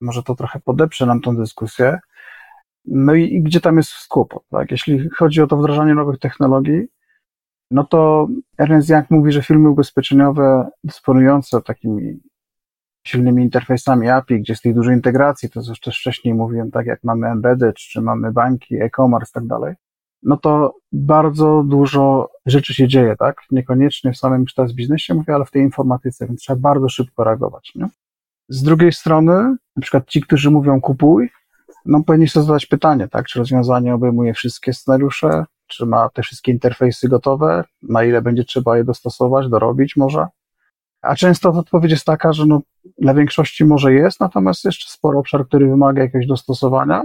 Może 0.00 0.22
to 0.22 0.34
trochę 0.34 0.60
podeprze 0.60 1.06
nam 1.06 1.20
tą 1.20 1.36
dyskusję. 1.36 1.98
No 2.84 3.14
i, 3.14 3.34
i 3.34 3.42
gdzie 3.42 3.60
tam 3.60 3.76
jest 3.76 3.90
kłopot, 4.08 4.42
tak? 4.50 4.70
Jeśli 4.70 5.10
chodzi 5.10 5.42
o 5.42 5.46
to 5.46 5.56
wdrażanie 5.56 5.94
nowych 5.94 6.18
technologii, 6.18 6.86
no 7.70 7.84
to 7.84 8.28
Ernest 8.58 8.88
Young 8.88 9.10
mówi, 9.10 9.32
że 9.32 9.42
firmy 9.42 9.70
ubezpieczeniowe 9.70 10.68
dysponujące 10.84 11.62
takimi 11.62 12.20
silnymi 13.06 13.42
interfejsami 13.42 14.08
API, 14.08 14.40
gdzie 14.40 14.52
jest 14.52 14.62
tej 14.62 14.74
dużej 14.74 14.94
integracji, 14.94 15.50
to 15.50 15.62
co 15.62 15.72
też 15.84 15.98
wcześniej 15.98 16.34
mówiłem, 16.34 16.70
tak 16.70 16.86
jak 16.86 17.04
mamy 17.04 17.26
embedded, 17.26 17.76
czy 17.76 18.00
mamy 18.00 18.32
banki, 18.32 18.76
e-commerce, 18.82 19.32
tak 19.32 19.46
dalej, 19.46 19.74
no 20.22 20.36
to 20.36 20.74
bardzo 20.92 21.64
dużo 21.66 22.30
rzeczy 22.46 22.74
się 22.74 22.88
dzieje, 22.88 23.16
tak? 23.18 23.36
Niekoniecznie 23.50 24.12
w 24.12 24.18
samym 24.18 24.44
kształt 24.44 24.72
biznesie 24.72 25.14
mówię, 25.14 25.34
ale 25.34 25.44
w 25.44 25.50
tej 25.50 25.62
informatyce, 25.62 26.26
więc 26.26 26.40
trzeba 26.40 26.60
bardzo 26.60 26.88
szybko 26.88 27.24
reagować, 27.24 27.72
nie? 27.74 27.88
Z 28.48 28.62
drugiej 28.62 28.92
strony, 28.92 29.56
na 29.76 29.82
przykład 29.82 30.08
ci, 30.08 30.20
którzy 30.20 30.50
mówią 30.50 30.80
kupuj, 30.80 31.30
no 31.84 32.02
powinni 32.02 32.28
sobie 32.28 32.46
zadać 32.46 32.66
pytanie, 32.66 33.08
tak? 33.08 33.26
Czy 33.26 33.38
rozwiązanie 33.38 33.94
obejmuje 33.94 34.34
wszystkie 34.34 34.72
scenariusze, 34.72 35.44
czy 35.66 35.86
ma 35.86 36.08
te 36.08 36.22
wszystkie 36.22 36.52
interfejsy 36.52 37.08
gotowe, 37.08 37.64
na 37.82 38.04
ile 38.04 38.22
będzie 38.22 38.44
trzeba 38.44 38.76
je 38.76 38.84
dostosować, 38.84 39.48
dorobić 39.48 39.96
może? 39.96 40.26
A 41.02 41.16
często 41.16 41.50
odpowiedź 41.50 41.90
jest 41.90 42.04
taka, 42.04 42.32
że 42.32 42.46
no, 42.46 42.60
dla 42.98 43.14
większości 43.14 43.64
może 43.64 43.92
jest, 43.92 44.20
natomiast 44.20 44.64
jeszcze 44.64 44.88
sporo 44.88 45.18
obszar, 45.18 45.46
który 45.46 45.68
wymaga 45.68 46.02
jakiegoś 46.02 46.26
dostosowania. 46.26 47.02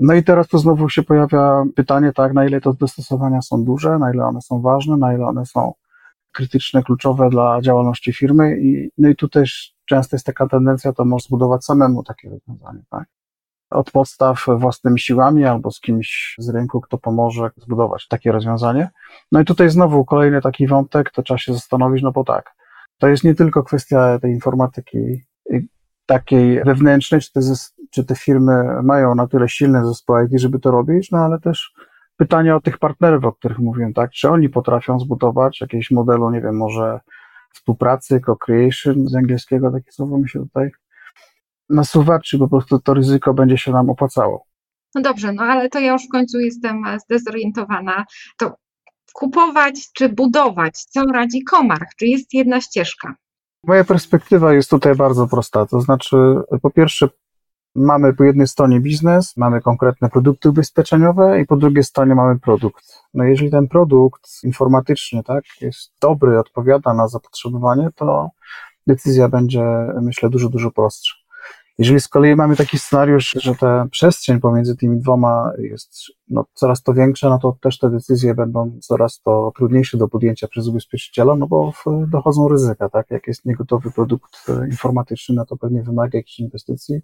No 0.00 0.14
i 0.14 0.22
teraz 0.22 0.48
tu 0.48 0.58
znowu 0.58 0.88
się 0.88 1.02
pojawia 1.02 1.64
pytanie, 1.76 2.12
tak, 2.12 2.32
na 2.32 2.44
ile 2.46 2.60
te 2.60 2.72
dostosowania 2.80 3.42
są 3.42 3.64
duże, 3.64 3.98
na 3.98 4.12
ile 4.12 4.24
one 4.24 4.40
są 4.40 4.60
ważne, 4.60 4.96
na 4.96 5.14
ile 5.14 5.26
one 5.26 5.46
są 5.46 5.72
krytyczne, 6.32 6.82
kluczowe 6.82 7.30
dla 7.30 7.60
działalności 7.60 8.12
firmy 8.12 8.60
i, 8.60 8.90
no 8.98 9.08
i 9.08 9.16
tu 9.16 9.28
też 9.28 9.74
często 9.84 10.16
jest 10.16 10.26
taka 10.26 10.48
tendencja, 10.48 10.92
to 10.92 11.04
może 11.04 11.24
zbudować 11.24 11.64
samemu 11.64 12.04
takie 12.04 12.30
rozwiązanie, 12.30 12.82
tak? 12.90 13.04
Od 13.74 13.90
podstaw 13.90 14.46
własnymi 14.58 15.00
siłami 15.00 15.44
albo 15.44 15.70
z 15.70 15.80
kimś 15.80 16.36
z 16.38 16.48
rynku, 16.48 16.80
kto 16.80 16.98
pomoże 16.98 17.50
zbudować 17.56 18.08
takie 18.08 18.32
rozwiązanie. 18.32 18.90
No 19.32 19.40
i 19.40 19.44
tutaj 19.44 19.70
znowu 19.70 20.04
kolejny 20.04 20.40
taki 20.40 20.66
wątek, 20.66 21.10
to 21.10 21.22
trzeba 21.22 21.38
się 21.38 21.52
zastanowić, 21.54 22.02
no 22.02 22.12
bo 22.12 22.24
tak, 22.24 22.54
to 22.98 23.08
jest 23.08 23.24
nie 23.24 23.34
tylko 23.34 23.62
kwestia 23.62 24.18
tej 24.18 24.32
informatyki 24.32 24.98
takiej 26.06 26.64
wewnętrznej, 26.64 27.20
czy 27.20 27.32
te, 27.32 27.40
czy 27.90 28.04
te 28.04 28.14
firmy 28.14 28.82
mają 28.82 29.14
na 29.14 29.26
tyle 29.26 29.48
silne 29.48 29.86
zespoły 29.86 30.24
IT, 30.24 30.40
żeby 30.40 30.58
to 30.58 30.70
robić, 30.70 31.10
no 31.10 31.18
ale 31.18 31.40
też 31.40 31.74
pytanie 32.16 32.56
o 32.56 32.60
tych 32.60 32.78
partnerów, 32.78 33.24
o 33.24 33.32
których 33.32 33.58
mówiłem, 33.58 33.92
tak, 33.92 34.10
czy 34.10 34.30
oni 34.30 34.48
potrafią 34.48 35.00
zbudować 35.00 35.60
jakieś 35.60 35.90
modelu, 35.90 36.30
nie 36.30 36.40
wiem, 36.40 36.56
może 36.56 37.00
współpracy, 37.52 38.20
co-creation 38.26 39.08
z 39.08 39.14
angielskiego, 39.14 39.70
takie 39.70 39.92
słowo 39.92 40.18
mi 40.18 40.28
się 40.28 40.38
tutaj 40.38 40.70
nasuwa, 41.68 42.20
czy 42.20 42.38
po 42.38 42.48
prostu 42.48 42.78
to 42.78 42.94
ryzyko 42.94 43.34
będzie 43.34 43.58
się 43.58 43.72
nam 43.72 43.90
opłacało. 43.90 44.46
No 44.94 45.02
dobrze, 45.02 45.32
no 45.32 45.42
ale 45.42 45.68
to 45.68 45.78
ja 45.78 45.92
już 45.92 46.02
w 46.02 46.12
końcu 46.12 46.40
jestem 46.40 46.84
zdezorientowana. 47.04 48.04
To 48.38 48.56
kupować 49.12 49.92
czy 49.92 50.08
budować? 50.08 50.84
Co 50.84 51.04
radzi 51.04 51.44
Komarch? 51.44 51.94
Czy 51.98 52.06
jest 52.06 52.34
jedna 52.34 52.60
ścieżka? 52.60 53.14
Moja 53.66 53.84
perspektywa 53.84 54.52
jest 54.52 54.70
tutaj 54.70 54.94
bardzo 54.94 55.26
prosta. 55.26 55.66
To 55.66 55.80
znaczy, 55.80 56.16
po 56.62 56.70
pierwsze, 56.70 57.08
mamy 57.74 58.14
po 58.14 58.24
jednej 58.24 58.46
stronie 58.46 58.80
biznes, 58.80 59.36
mamy 59.36 59.60
konkretne 59.60 60.10
produkty 60.10 60.48
ubezpieczeniowe 60.48 61.40
i 61.40 61.46
po 61.46 61.56
drugiej 61.56 61.84
stronie 61.84 62.14
mamy 62.14 62.38
produkt. 62.38 62.84
No 63.14 63.24
jeżeli 63.24 63.50
ten 63.50 63.68
produkt 63.68 64.30
informatyczny, 64.44 65.22
tak, 65.22 65.44
jest 65.60 65.92
dobry, 66.00 66.38
odpowiada 66.38 66.94
na 66.94 67.08
zapotrzebowanie, 67.08 67.88
to 67.94 68.30
decyzja 68.86 69.28
będzie, 69.28 69.64
myślę, 70.02 70.30
dużo, 70.30 70.48
dużo 70.48 70.70
prostsza. 70.70 71.14
Jeżeli 71.78 72.00
z 72.00 72.08
kolei 72.08 72.36
mamy 72.36 72.56
taki 72.56 72.78
scenariusz, 72.78 73.36
że 73.40 73.54
ta 73.54 73.86
przestrzeń 73.90 74.40
pomiędzy 74.40 74.76
tymi 74.76 74.98
dwoma 74.98 75.52
jest 75.58 75.96
no, 76.28 76.44
coraz 76.54 76.82
to 76.82 76.94
większa, 76.94 77.28
no 77.28 77.38
to 77.38 77.56
też 77.60 77.78
te 77.78 77.90
decyzje 77.90 78.34
będą 78.34 78.78
coraz 78.80 79.20
to 79.20 79.52
trudniejsze 79.56 79.98
do 79.98 80.08
podjęcia 80.08 80.48
przez 80.48 80.68
ubezpieczyciela, 80.68 81.36
no 81.36 81.46
bo 81.46 81.72
dochodzą 82.08 82.48
ryzyka, 82.48 82.88
tak? 82.88 83.10
Jak 83.10 83.26
jest 83.26 83.44
niegotowy 83.44 83.90
produkt 83.90 84.36
e, 84.48 84.66
informatyczny, 84.66 85.34
no 85.34 85.46
to 85.46 85.56
pewnie 85.56 85.82
wymaga 85.82 86.18
jakichś 86.18 86.38
inwestycji, 86.38 87.00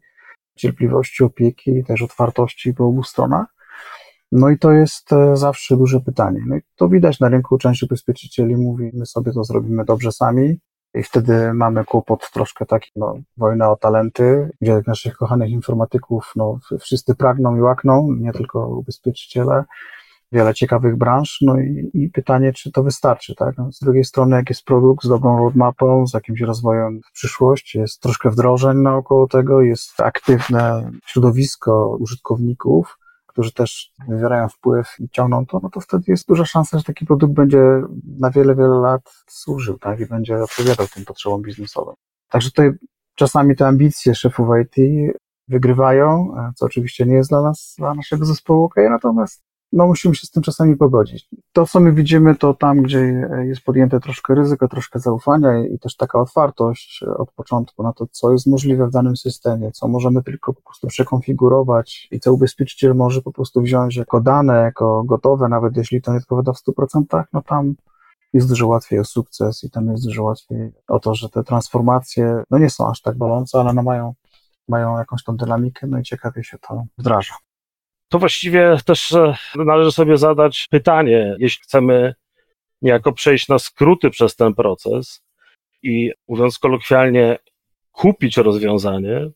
cierpliwości, 0.56 1.24
opieki 1.24 1.84
też 1.84 2.02
otwartości 2.02 2.74
po 2.74 2.84
obu 2.84 3.02
stronach. 3.02 3.46
No 4.32 4.50
i 4.50 4.58
to 4.58 4.72
jest 4.72 5.12
e, 5.12 5.36
zawsze 5.36 5.76
duże 5.76 6.00
pytanie. 6.00 6.40
No 6.46 6.56
i 6.56 6.60
to 6.76 6.88
widać 6.88 7.20
na 7.20 7.28
rynku, 7.28 7.58
część 7.58 7.82
ubezpieczycieli 7.82 8.56
mówi, 8.56 8.90
my 8.94 9.06
sobie 9.06 9.32
to 9.32 9.44
zrobimy 9.44 9.84
dobrze 9.84 10.12
sami, 10.12 10.58
i 10.94 11.02
wtedy 11.02 11.54
mamy 11.54 11.84
kłopot 11.84 12.30
troszkę 12.30 12.66
taki, 12.66 12.90
no, 12.96 13.14
wojna 13.36 13.70
o 13.70 13.76
talenty, 13.76 14.50
gdzie 14.60 14.82
naszych 14.86 15.16
kochanych 15.16 15.50
informatyków, 15.50 16.32
no, 16.36 16.58
wszyscy 16.80 17.14
pragną 17.14 17.56
i 17.56 17.60
łakną, 17.60 18.08
nie 18.18 18.32
tylko 18.32 18.68
ubezpieczyciele, 18.68 19.64
wiele 20.32 20.54
ciekawych 20.54 20.96
branż, 20.96 21.38
no 21.42 21.60
i, 21.60 21.90
i 21.94 22.08
pytanie, 22.08 22.52
czy 22.52 22.72
to 22.72 22.82
wystarczy, 22.82 23.34
tak? 23.34 23.58
No, 23.58 23.72
z 23.72 23.78
drugiej 23.78 24.04
strony, 24.04 24.36
jak 24.36 24.48
jest 24.48 24.64
produkt 24.64 25.04
z 25.04 25.08
dobrą 25.08 25.38
roadmapą, 25.38 26.06
z 26.06 26.14
jakimś 26.14 26.40
rozwojem 26.40 27.00
w 27.08 27.12
przyszłość, 27.12 27.74
jest 27.74 28.00
troszkę 28.00 28.30
wdrożeń 28.30 28.78
naokoło 28.78 29.26
tego, 29.26 29.60
jest 29.62 30.00
aktywne 30.00 30.90
środowisko 31.06 31.96
użytkowników, 32.00 32.98
którzy 33.40 33.52
też 33.52 33.92
wywierają 34.08 34.48
wpływ 34.48 34.96
i 34.98 35.08
ciągną 35.08 35.46
to, 35.46 35.60
no 35.62 35.70
to 35.70 35.80
wtedy 35.80 36.04
jest 36.08 36.28
duża 36.28 36.44
szansa, 36.44 36.78
że 36.78 36.84
taki 36.84 37.06
produkt 37.06 37.32
będzie 37.32 37.58
na 38.18 38.30
wiele, 38.30 38.54
wiele 38.54 38.80
lat 38.80 39.02
służył, 39.28 39.78
tak, 39.78 40.00
i 40.00 40.06
będzie 40.06 40.42
odpowiadał 40.42 40.86
tym 40.94 41.04
potrzebom 41.04 41.42
biznesowym. 41.42 41.94
Także 42.28 42.50
tutaj 42.50 42.70
czasami 43.14 43.56
te 43.56 43.66
ambicje 43.66 44.14
szefów 44.14 44.48
IT 44.62 44.74
wygrywają, 45.48 46.34
co 46.56 46.66
oczywiście 46.66 47.06
nie 47.06 47.14
jest 47.14 47.30
dla 47.30 47.42
nas, 47.42 47.74
dla 47.78 47.94
naszego 47.94 48.24
zespołu 48.24 48.64
OK, 48.64 48.74
natomiast 48.90 49.42
no 49.72 49.86
musimy 49.86 50.14
się 50.14 50.26
z 50.26 50.30
tym 50.30 50.42
czasami 50.42 50.76
pogodzić. 50.76 51.28
To, 51.52 51.66
co 51.66 51.80
my 51.80 51.92
widzimy, 51.92 52.34
to 52.34 52.54
tam, 52.54 52.82
gdzie 52.82 53.28
jest 53.42 53.62
podjęte 53.62 54.00
troszkę 54.00 54.34
ryzyko, 54.34 54.68
troszkę 54.68 54.98
zaufania 54.98 55.66
i 55.66 55.78
też 55.78 55.96
taka 55.96 56.20
otwartość 56.20 57.04
od 57.16 57.32
początku 57.32 57.82
na 57.82 57.92
to, 57.92 58.06
co 58.10 58.32
jest 58.32 58.46
możliwe 58.46 58.86
w 58.86 58.90
danym 58.90 59.16
systemie, 59.16 59.72
co 59.72 59.88
możemy 59.88 60.22
tylko 60.22 60.52
po 60.52 60.62
prostu 60.62 60.86
przekonfigurować 60.86 62.08
i 62.10 62.20
co 62.20 62.32
ubezpieczyciel 62.32 62.94
może 62.94 63.22
po 63.22 63.32
prostu 63.32 63.62
wziąć 63.62 63.96
jako 63.96 64.20
dane, 64.20 64.54
jako 64.54 65.04
gotowe, 65.04 65.48
nawet 65.48 65.76
jeśli 65.76 66.02
to 66.02 66.12
nie 66.12 66.18
odpowiada 66.18 66.52
w 66.52 66.58
100%, 66.58 67.24
no 67.32 67.42
tam 67.42 67.74
jest 68.32 68.48
dużo 68.48 68.66
łatwiej 68.66 68.98
o 68.98 69.04
sukces 69.04 69.64
i 69.64 69.70
tam 69.70 69.90
jest 69.90 70.04
dużo 70.04 70.22
łatwiej 70.22 70.72
o 70.88 71.00
to, 71.00 71.14
że 71.14 71.28
te 71.28 71.44
transformacje, 71.44 72.42
no 72.50 72.58
nie 72.58 72.70
są 72.70 72.90
aż 72.90 73.02
tak 73.02 73.18
bolące, 73.18 73.60
ale 73.60 73.72
no 73.72 73.82
mają, 73.82 74.14
mają 74.68 74.98
jakąś 74.98 75.24
tą 75.24 75.36
dynamikę, 75.36 75.86
no 75.86 75.98
i 75.98 76.02
ciekawie 76.02 76.44
się 76.44 76.58
to 76.58 76.84
wdraża 76.98 77.34
to 78.10 78.18
właściwie 78.18 78.76
też 78.84 79.12
e, 79.12 79.34
należy 79.56 79.92
sobie 79.92 80.18
zadać 80.18 80.68
pytanie, 80.70 81.36
jeśli 81.38 81.62
chcemy 81.62 82.14
niejako 82.82 83.12
przejść 83.12 83.48
na 83.48 83.58
skróty 83.58 84.10
przez 84.10 84.36
ten 84.36 84.54
proces 84.54 85.22
i 85.82 86.10
mówiąc 86.28 86.58
kolokwialnie, 86.58 87.38
kupić 87.92 88.36
rozwiązanie, 88.36 89.30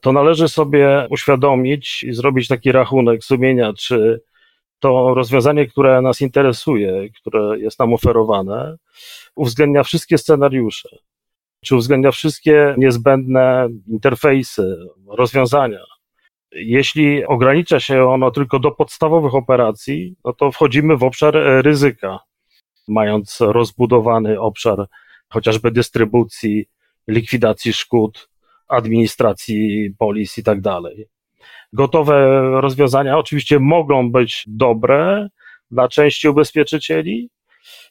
to 0.00 0.12
należy 0.12 0.48
sobie 0.48 1.06
uświadomić 1.10 2.02
i 2.02 2.12
zrobić 2.12 2.48
taki 2.48 2.72
rachunek 2.72 3.24
sumienia, 3.24 3.72
czy 3.72 4.20
to 4.78 5.14
rozwiązanie, 5.14 5.66
które 5.66 6.02
nas 6.02 6.20
interesuje, 6.20 7.08
które 7.10 7.58
jest 7.58 7.78
nam 7.78 7.92
oferowane, 7.92 8.76
uwzględnia 9.34 9.82
wszystkie 9.82 10.18
scenariusze, 10.18 10.88
czy 11.64 11.76
uwzględnia 11.76 12.10
wszystkie 12.10 12.74
niezbędne 12.78 13.68
interfejsy, 13.86 14.76
rozwiązania 15.06 15.97
jeśli 16.52 17.26
ogranicza 17.26 17.80
się 17.80 18.04
ono 18.04 18.30
tylko 18.30 18.58
do 18.58 18.70
podstawowych 18.70 19.34
operacji, 19.34 20.14
no 20.24 20.32
to 20.32 20.52
wchodzimy 20.52 20.96
w 20.96 21.02
obszar 21.02 21.36
e, 21.36 21.62
ryzyka, 21.62 22.18
mając 22.88 23.38
rozbudowany 23.40 24.40
obszar 24.40 24.86
chociażby 25.28 25.70
dystrybucji, 25.70 26.66
likwidacji 27.08 27.72
szkód, 27.72 28.28
administracji 28.68 29.90
polis 29.98 30.38
i 30.38 30.42
tak 30.42 30.60
dalej. 30.60 31.06
Gotowe 31.72 32.40
rozwiązania 32.60 33.18
oczywiście 33.18 33.58
mogą 33.58 34.12
być 34.12 34.44
dobre 34.46 35.28
dla 35.70 35.88
części 35.88 36.28
ubezpieczycieli, 36.28 37.30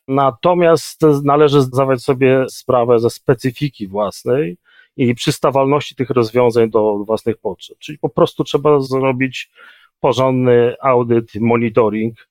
natomiast 0.08 1.02
należy 1.24 1.62
zdawać 1.62 2.02
sobie 2.02 2.46
sprawę 2.50 3.00
ze 3.00 3.10
specyfiki 3.10 3.88
własnej 3.88 4.58
i 4.98 5.16
przystawalności 5.16 5.96
tych 5.96 6.10
rozwiązań 6.10 6.70
do 6.70 6.98
własnych 6.98 7.38
potrzeb. 7.38 7.78
Czyli 7.80 7.98
po 7.98 8.10
prostu 8.10 8.44
trzeba 8.44 8.80
zrobić 8.80 9.52
porządny 10.00 10.76
audyt, 10.82 11.36
monitoring 11.36 12.28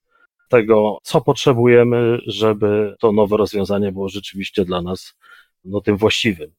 tego, 0.48 0.98
co 1.02 1.20
potrzebujemy, 1.20 2.18
żeby 2.26 2.96
to 3.00 3.12
nowe 3.12 3.36
rozwiązanie 3.36 3.92
było 3.92 4.08
rzeczywiście 4.08 4.64
dla 4.64 4.82
nas 4.82 5.14
no, 5.64 5.80
tym 5.80 5.96
właściwym. 5.96 6.50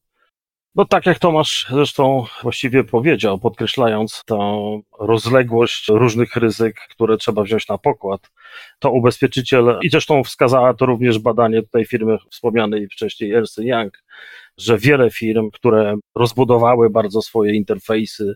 No 0.78 0.84
tak 0.84 1.06
jak 1.06 1.18
Tomasz 1.18 1.66
zresztą 1.70 2.24
właściwie 2.42 2.84
powiedział, 2.84 3.38
podkreślając 3.38 4.22
tą 4.26 4.80
rozległość 4.98 5.88
różnych 5.88 6.36
ryzyk, 6.36 6.76
które 6.90 7.16
trzeba 7.16 7.42
wziąć 7.42 7.68
na 7.68 7.78
pokład, 7.78 8.30
to 8.78 8.90
ubezpieczyciel, 8.90 9.78
i 9.82 9.90
zresztą 9.90 10.24
wskazała 10.24 10.74
to 10.74 10.86
również 10.86 11.18
badanie 11.18 11.62
tutaj 11.62 11.84
firmy 11.84 12.16
wspomnianej 12.30 12.88
wcześniej 12.88 13.32
Ernst 13.32 13.58
Young, 13.58 14.02
że 14.56 14.78
wiele 14.78 15.10
firm, 15.10 15.50
które 15.50 15.96
rozbudowały 16.14 16.90
bardzo 16.90 17.22
swoje 17.22 17.54
interfejsy, 17.54 18.34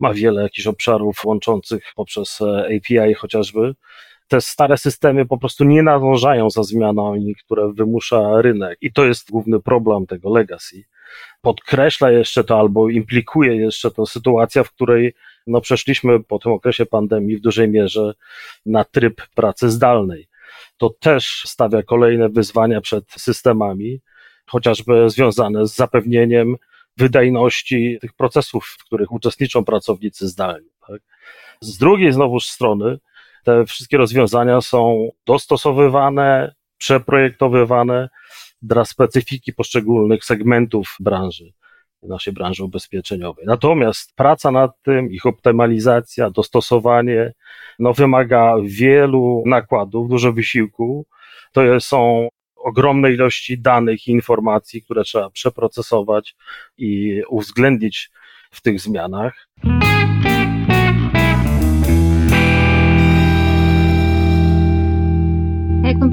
ma 0.00 0.14
wiele 0.14 0.42
jakichś 0.42 0.66
obszarów 0.66 1.24
łączących 1.24 1.92
poprzez 1.96 2.38
API 2.76 3.14
chociażby, 3.14 3.74
te 4.28 4.40
stare 4.40 4.78
systemy 4.78 5.26
po 5.26 5.38
prostu 5.38 5.64
nie 5.64 5.82
nadążają 5.82 6.50
za 6.50 6.62
zmianami, 6.62 7.34
które 7.44 7.72
wymusza 7.72 8.42
rynek. 8.42 8.78
I 8.80 8.92
to 8.92 9.04
jest 9.04 9.30
główny 9.30 9.60
problem 9.60 10.06
tego 10.06 10.30
legacy. 10.34 10.84
Podkreśla 11.40 12.10
jeszcze 12.10 12.44
to 12.44 12.58
albo 12.58 12.88
implikuje 12.88 13.56
jeszcze 13.56 13.90
to 13.90 14.06
sytuacja, 14.06 14.64
w 14.64 14.72
której 14.72 15.14
no, 15.46 15.60
przeszliśmy 15.60 16.22
po 16.22 16.38
tym 16.38 16.52
okresie 16.52 16.86
pandemii 16.86 17.36
w 17.36 17.40
dużej 17.40 17.68
mierze 17.68 18.14
na 18.66 18.84
tryb 18.84 19.22
pracy 19.34 19.70
zdalnej. 19.70 20.28
To 20.76 20.90
też 20.90 21.42
stawia 21.46 21.82
kolejne 21.82 22.28
wyzwania 22.28 22.80
przed 22.80 23.10
systemami, 23.10 24.00
chociażby 24.46 25.10
związane 25.10 25.66
z 25.66 25.74
zapewnieniem 25.74 26.56
wydajności 26.96 27.98
tych 28.00 28.12
procesów, 28.12 28.76
w 28.78 28.84
których 28.84 29.12
uczestniczą 29.12 29.64
pracownicy 29.64 30.28
zdalni. 30.28 30.68
Tak? 30.88 31.00
Z 31.60 31.78
drugiej 31.78 32.12
znowuż 32.12 32.46
strony, 32.46 32.98
te 33.44 33.64
wszystkie 33.66 33.96
rozwiązania 33.96 34.60
są 34.60 35.10
dostosowywane, 35.26 36.54
przeprojektowywane 36.78 38.08
dla 38.66 38.84
specyfiki 38.84 39.52
poszczególnych 39.52 40.24
segmentów 40.24 40.96
branży, 41.00 41.52
naszej 42.02 42.32
branży 42.32 42.64
ubezpieczeniowej. 42.64 43.46
Natomiast 43.46 44.16
praca 44.16 44.50
nad 44.50 44.82
tym, 44.82 45.10
ich 45.10 45.26
optymalizacja, 45.26 46.30
dostosowanie, 46.30 47.32
no 47.78 47.92
wymaga 47.92 48.54
wielu 48.64 49.42
nakładów, 49.46 50.08
dużo 50.08 50.32
wysiłku. 50.32 51.06
To 51.52 51.80
są 51.80 52.28
ogromne 52.56 53.12
ilości 53.12 53.58
danych 53.58 54.06
i 54.06 54.10
informacji, 54.10 54.82
które 54.82 55.04
trzeba 55.04 55.30
przeprocesować 55.30 56.36
i 56.78 57.22
uwzględnić 57.28 58.10
w 58.50 58.62
tych 58.62 58.80
zmianach. 58.80 59.48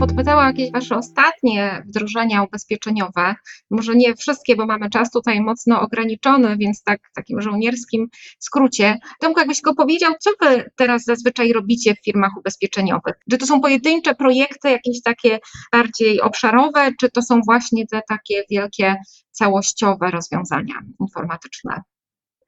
Podpytała 0.01 0.47
jakieś 0.47 0.71
Wasze 0.71 0.95
ostatnie 0.95 1.83
wdrożenia 1.87 2.43
ubezpieczeniowe, 2.43 3.35
może 3.71 3.95
nie 3.95 4.15
wszystkie, 4.15 4.55
bo 4.55 4.65
mamy 4.65 4.89
czas 4.89 5.11
tutaj 5.11 5.41
mocno 5.41 5.81
ograniczony, 5.81 6.57
więc 6.57 6.83
tak 6.83 6.99
w 7.11 7.13
takim 7.13 7.41
żołnierskim 7.41 8.07
skrócie. 8.39 8.97
Tomku, 9.19 9.39
jakbyś 9.39 9.61
go 9.61 9.75
powiedział, 9.75 10.13
co 10.19 10.29
Wy 10.41 10.69
teraz 10.75 11.03
zazwyczaj 11.03 11.53
robicie 11.53 11.95
w 11.95 12.03
firmach 12.05 12.31
ubezpieczeniowych? 12.37 13.13
Czy 13.31 13.37
to 13.37 13.45
są 13.45 13.61
pojedyncze 13.61 14.15
projekty, 14.15 14.69
jakieś 14.69 15.01
takie 15.01 15.39
bardziej 15.71 16.21
obszarowe, 16.21 16.91
czy 16.99 17.11
to 17.11 17.21
są 17.21 17.41
właśnie 17.45 17.87
te 17.87 18.01
takie 18.07 18.43
wielkie, 18.49 18.95
całościowe 19.31 20.11
rozwiązania 20.11 20.73
informatyczne? 20.99 21.81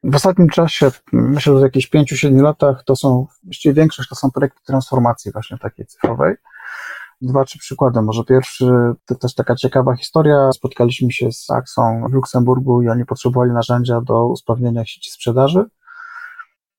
W 0.03 0.15
ostatnim 0.15 0.49
czasie, 0.49 0.91
myślę, 1.11 1.53
że 1.53 1.59
w 1.59 1.61
jakichś 1.61 1.89
5-7 1.89 2.41
latach, 2.41 2.83
to 2.85 2.95
są, 2.95 3.27
właściwie 3.43 3.73
większość 3.73 4.09
to 4.09 4.15
są 4.15 4.31
projekty 4.31 4.59
transformacji 4.65 5.31
właśnie 5.31 5.57
takiej 5.57 5.85
cyfrowej 5.85 6.35
dwa, 7.21 7.45
trzy 7.45 7.59
przykłady. 7.59 8.01
Może 8.01 8.23
pierwszy, 8.23 8.65
to 9.05 9.15
też 9.15 9.35
taka 9.35 9.55
ciekawa 9.55 9.95
historia. 9.95 10.51
Spotkaliśmy 10.51 11.11
się 11.11 11.31
z 11.31 11.49
Axą 11.49 12.03
w 12.09 12.13
Luksemburgu 12.13 12.81
i 12.81 12.89
oni 12.89 13.05
potrzebowali 13.05 13.51
narzędzia 13.51 14.01
do 14.01 14.27
usprawnienia 14.27 14.85
sieci 14.85 15.11
sprzedaży. 15.11 15.65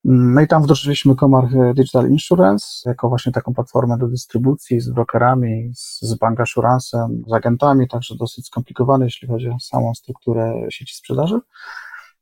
No 0.07 0.41
i 0.41 0.47
tam 0.47 0.63
wdrożyliśmy 0.63 1.15
Komar 1.15 1.47
Digital 1.75 2.09
Insurance 2.09 2.65
jako 2.85 3.09
właśnie 3.09 3.31
taką 3.31 3.53
platformę 3.53 3.97
do 3.97 4.07
dystrybucji 4.07 4.79
z 4.79 4.89
brokerami, 4.89 5.71
z, 5.75 6.01
z 6.01 6.15
bank 6.17 6.39
assurance'em, 6.39 7.07
z 7.27 7.33
agentami, 7.33 7.87
także 7.87 8.15
dosyć 8.15 8.45
skomplikowane, 8.45 9.05
jeśli 9.05 9.27
chodzi 9.27 9.49
o 9.49 9.59
samą 9.59 9.95
strukturę 9.95 10.53
sieci 10.69 10.95
sprzedaży. 10.95 11.39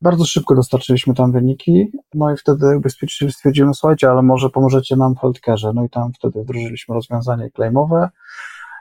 Bardzo 0.04 0.26
szybko 0.26 0.56
dostarczyliśmy 0.56 1.14
tam 1.14 1.32
wyniki, 1.32 1.92
no 2.14 2.34
i 2.34 2.38
wtedy 2.38 2.78
ubezpieczyciel 2.78 3.32
stwierdził, 3.32 3.66
no 3.66 3.74
słuchajcie, 3.74 4.10
ale 4.10 4.22
może 4.22 4.50
pomożecie 4.50 4.96
nam 4.96 5.16
w 5.16 5.18
healthcare'ze. 5.18 5.74
No 5.74 5.84
i 5.84 5.90
tam 5.90 6.14
wtedy 6.14 6.44
wdrożyliśmy 6.44 6.96
rozwiązanie 6.96 7.50
claimowe 7.56 8.10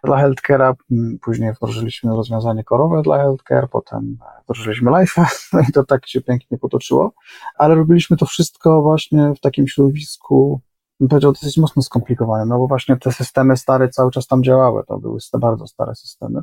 dla 0.04 0.16
healthcare'a, 0.16 0.74
później 1.22 1.52
wdrożyliśmy 1.52 2.16
rozwiązanie 2.16 2.64
korowe 2.64 3.02
dla 3.02 3.16
healthcare, 3.16 3.68
potem 3.70 4.18
wdrożyliśmy 4.44 4.90
life, 5.00 5.26
no 5.52 5.60
i 5.68 5.72
to 5.72 5.84
tak 5.84 6.06
się 6.06 6.20
pięknie 6.20 6.58
potoczyło, 6.58 7.12
ale 7.56 7.74
robiliśmy 7.74 8.16
to 8.16 8.26
wszystko 8.26 8.82
właśnie 8.82 9.32
w 9.36 9.40
takim 9.40 9.68
środowisku, 9.68 10.60
bym 11.00 11.08
powiedział, 11.08 11.32
dosyć 11.32 11.56
mocno 11.56 11.82
skomplikowanym, 11.82 12.48
no 12.48 12.58
bo 12.58 12.66
właśnie 12.66 12.96
te 12.96 13.12
systemy 13.12 13.56
stare 13.56 13.88
cały 13.88 14.10
czas 14.10 14.26
tam 14.26 14.42
działały, 14.42 14.82
to 14.88 14.98
były 14.98 15.18
bardzo 15.40 15.66
stare 15.66 15.94
systemy 15.94 16.42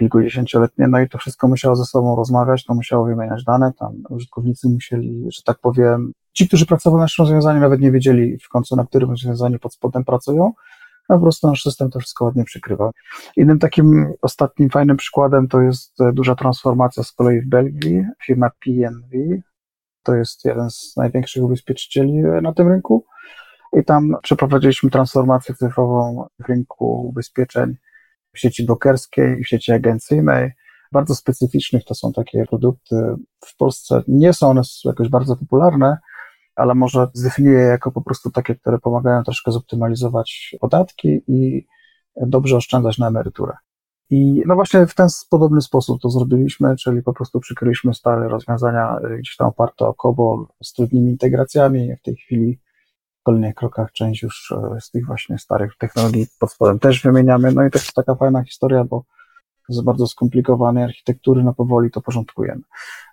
kilkudziesięcioletnie, 0.00 0.88
no 0.88 1.00
i 1.00 1.08
to 1.08 1.18
wszystko 1.18 1.48
musiało 1.48 1.76
ze 1.76 1.84
sobą 1.84 2.16
rozmawiać, 2.16 2.64
to 2.64 2.74
musiało 2.74 3.04
wymieniać 3.04 3.44
dane, 3.44 3.72
tam 3.78 3.92
użytkownicy 4.08 4.68
musieli, 4.68 5.26
że 5.32 5.42
tak 5.42 5.58
powiem, 5.58 6.12
ci, 6.32 6.48
którzy 6.48 6.66
pracowali 6.66 6.98
nad 6.98 7.04
naszym 7.04 7.22
rozwiązaniem, 7.22 7.62
nawet 7.62 7.80
nie 7.80 7.92
wiedzieli 7.92 8.38
w 8.38 8.48
końcu, 8.48 8.76
na 8.76 8.86
którym 8.86 9.10
rozwiązaniu 9.10 9.58
pod 9.58 9.74
spodem 9.74 10.04
pracują, 10.04 10.52
a 11.08 11.14
po 11.14 11.20
prostu 11.20 11.48
nasz 11.48 11.62
system 11.62 11.90
to 11.90 11.98
wszystko 11.98 12.24
ładnie 12.24 12.44
przykrywa. 12.44 12.90
Innym 13.36 13.58
takim 13.58 14.12
ostatnim 14.22 14.70
fajnym 14.70 14.96
przykładem 14.96 15.48
to 15.48 15.60
jest 15.60 16.00
e, 16.00 16.12
duża 16.12 16.34
transformacja 16.34 17.02
z 17.02 17.12
kolei 17.12 17.40
w 17.40 17.48
Belgii, 17.48 18.04
firma 18.26 18.50
PNV, 18.64 19.42
to 20.02 20.14
jest 20.14 20.44
jeden 20.44 20.70
z 20.70 20.96
największych 20.96 21.44
ubezpieczycieli 21.44 22.18
e, 22.18 22.40
na 22.40 22.52
tym 22.52 22.68
rynku. 22.68 23.04
I 23.72 23.84
tam 23.84 24.16
przeprowadziliśmy 24.22 24.90
transformację 24.90 25.54
cyfrową 25.54 26.26
w 26.38 26.48
rynku 26.48 27.08
ubezpieczeń 27.08 27.76
w 28.32 28.38
sieci 28.38 28.66
brokerskiej 28.66 29.44
w 29.44 29.48
sieci 29.48 29.72
agencyjnej, 29.72 30.52
bardzo 30.92 31.14
specyficznych. 31.14 31.84
To 31.84 31.94
są 31.94 32.12
takie 32.12 32.44
produkty. 32.46 32.96
W 33.44 33.56
Polsce 33.56 34.02
nie 34.08 34.32
są 34.32 34.50
one 34.50 34.62
jakoś 34.84 35.08
bardzo 35.08 35.36
popularne, 35.36 35.98
ale 36.56 36.74
może 36.74 37.08
zdefiniuję 37.14 37.58
je 37.58 37.66
jako 37.66 37.92
po 37.92 38.00
prostu 38.00 38.30
takie, 38.30 38.54
które 38.54 38.78
pomagają 38.78 39.22
troszkę 39.22 39.52
zoptymalizować 39.52 40.56
podatki 40.60 41.22
i 41.26 41.66
dobrze 42.16 42.56
oszczędzać 42.56 42.98
na 42.98 43.08
emeryturę. 43.08 43.52
I 44.10 44.42
no 44.46 44.54
właśnie 44.54 44.86
w 44.86 44.94
ten 44.94 45.08
podobny 45.30 45.60
sposób 45.60 46.00
to 46.02 46.10
zrobiliśmy, 46.10 46.76
czyli 46.76 47.02
po 47.02 47.12
prostu 47.12 47.40
przykryliśmy 47.40 47.94
stare 47.94 48.28
rozwiązania 48.28 48.96
gdzieś 49.18 49.36
tam 49.36 49.48
oparte 49.48 49.86
o 49.86 49.94
COBOL 49.94 50.46
z 50.62 50.72
trudnymi 50.72 51.10
integracjami. 51.10 51.96
W 51.96 52.02
tej 52.02 52.16
chwili 52.16 52.60
kolejnych 53.22 53.54
krokach 53.54 53.92
część 53.92 54.22
już 54.22 54.52
e, 54.52 54.80
z 54.80 54.90
tych 54.90 55.06
właśnie 55.06 55.38
starych 55.38 55.76
technologii 55.78 56.26
pod 56.38 56.52
spodem 56.52 56.78
też 56.78 57.02
wymieniamy. 57.02 57.52
No 57.52 57.66
i 57.66 57.70
to 57.70 57.78
jest 57.78 57.92
taka 57.92 58.14
fajna 58.14 58.44
historia, 58.44 58.84
bo 58.84 59.04
z 59.68 59.80
bardzo 59.80 60.06
skomplikowanej 60.06 60.84
architektury 60.84 61.44
no 61.44 61.54
powoli 61.54 61.90
to 61.90 62.00
porządkujemy. 62.00 62.62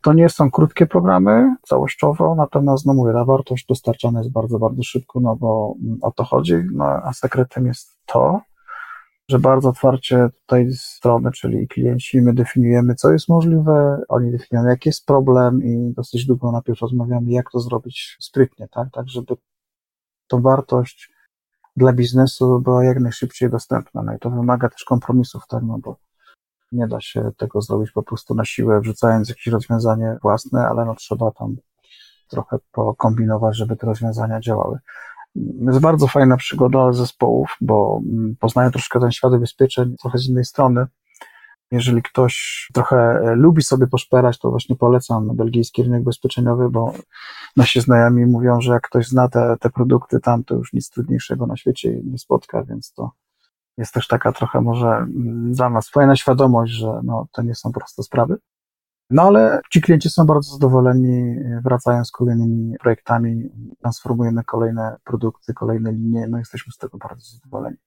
To 0.04 0.14
nie 0.14 0.30
są 0.30 0.52
krótkie 0.52 0.86
programy 0.86 1.56
całościowo, 1.64 2.36
natomiast 2.36 2.86
no 2.86 2.94
mówię, 2.94 3.14
ta 3.14 3.26
wartość 3.26 3.66
dostarczana 3.66 4.20
jest 4.20 4.32
bardzo, 4.32 4.60
bardzo 4.60 4.84
szybko, 4.84 5.20
no 5.20 5.36
bo 5.36 5.76
mm, 5.84 5.98
o 6.02 6.12
to 6.12 6.24
chodzi, 6.24 6.56
no 6.74 6.86
a 6.86 7.14
sekretem 7.14 7.66
jest 7.66 7.98
to, 8.06 8.42
że 9.30 9.40
bardzo 9.40 9.70
otwarcie 9.70 10.30
tutaj 10.42 10.68
strony, 10.72 11.32
czyli 11.32 11.68
klienci, 11.68 12.22
my 12.22 12.34
definiujemy, 12.34 12.96
co 12.96 13.12
jest 13.12 13.30
możliwe, 13.30 14.02
oni 14.10 14.32
definiują, 14.32 14.70
jaki 14.70 14.90
jest 14.90 15.06
problem 15.06 15.64
i 15.64 15.94
dosyć 15.94 16.26
długo 16.26 16.52
najpierw 16.52 16.82
rozmawiamy, 16.82 17.32
jak 17.32 17.52
to 17.52 17.60
zrobić 17.60 18.18
sprytnie, 18.20 18.68
tak, 18.72 18.88
tak, 18.92 19.10
żeby 19.10 19.36
to 20.28 20.40
wartość 20.40 21.12
dla 21.78 21.94
biznesu 21.94 22.60
była 22.60 22.84
jak 22.84 23.00
najszybciej 23.00 23.50
dostępna. 23.50 24.04
No 24.04 24.16
i 24.16 24.20
to 24.20 24.30
wymaga 24.30 24.70
też 24.70 24.84
kompromisów, 24.84 25.44
tak, 25.48 25.64
no 25.64 25.78
bo 25.80 25.98
nie 26.72 26.88
da 26.88 27.02
się 27.02 27.32
tego 27.38 27.62
zrobić 27.62 27.92
po 27.92 28.04
prostu 28.04 28.36
na 28.36 28.46
siłę, 28.46 28.82
wrzucając 28.82 29.30
jakieś 29.30 29.48
rozwiązanie 29.48 30.18
własne, 30.22 30.68
ale 30.68 30.86
no 30.86 30.96
trzeba 30.96 31.32
tam 31.32 31.56
trochę 32.28 32.58
pokombinować, 32.72 33.58
żeby 33.58 33.76
te 33.76 33.88
rozwiązania 33.88 34.40
działały. 34.40 34.80
Jest 35.62 35.80
bardzo 35.80 36.08
fajna 36.08 36.38
przygoda 36.38 36.94
zespołów, 36.94 37.58
bo 37.62 38.02
poznają 38.40 38.72
troszkę 38.72 39.00
ten 39.00 39.12
świat 39.12 39.34
ubezpieczeń 39.34 39.96
trochę 40.02 40.18
z 40.18 40.30
innej 40.30 40.46
strony. 40.46 40.86
Jeżeli 41.72 42.02
ktoś 42.02 42.68
trochę 42.74 42.98
e, 42.98 43.36
lubi 43.36 43.62
sobie 43.62 43.88
poszperać, 43.88 44.40
to 44.40 44.50
właśnie 44.50 44.76
polecam 44.76 45.36
belgijski 45.36 45.84
rynek 45.84 46.02
ubezpieczeniowy, 46.02 46.70
bo 46.70 46.94
nasi 47.58 47.82
znajomi 47.82 48.26
mówią, 48.26 48.62
że 48.62 48.74
jak 48.74 48.84
ktoś 48.88 49.08
zna 49.08 49.28
te, 49.30 49.56
te 49.60 49.70
produkty 49.70 50.20
tam, 50.20 50.44
to 50.44 50.56
już 50.56 50.74
nic 50.74 50.90
trudniejszego 50.90 51.48
na 51.48 51.58
świecie 51.58 52.02
nie 52.04 52.18
spotka, 52.18 52.64
więc 52.64 52.94
to 52.94 53.12
jest 53.78 53.94
też 53.94 54.08
taka 54.08 54.32
trochę 54.32 54.62
może 54.62 54.88
mm, 54.88 55.54
dla 55.54 55.70
nas 55.70 55.90
fajna 55.90 56.16
świadomość, 56.16 56.74
że 56.74 57.00
no, 57.04 57.28
to 57.32 57.42
nie 57.42 57.56
są 57.56 57.72
proste 57.72 58.04
sprawy. 58.04 58.38
No 59.10 59.22
ale 59.22 59.62
ci 59.72 59.82
klienci 59.82 60.10
są 60.10 60.26
bardzo 60.26 60.52
zadowoleni, 60.52 61.36
wracają 61.64 62.06
z 62.06 62.12
kolejnymi 62.12 62.78
projektami, 62.80 63.50
transformujemy 63.80 64.44
kolejne 64.44 64.96
produkty, 65.04 65.54
kolejne 65.54 65.92
linie, 65.92 66.28
no 66.30 66.38
jesteśmy 66.38 66.74
z 66.74 66.78
tego 66.78 66.98
bardzo 66.98 67.26
zadowoleni. 67.26 67.78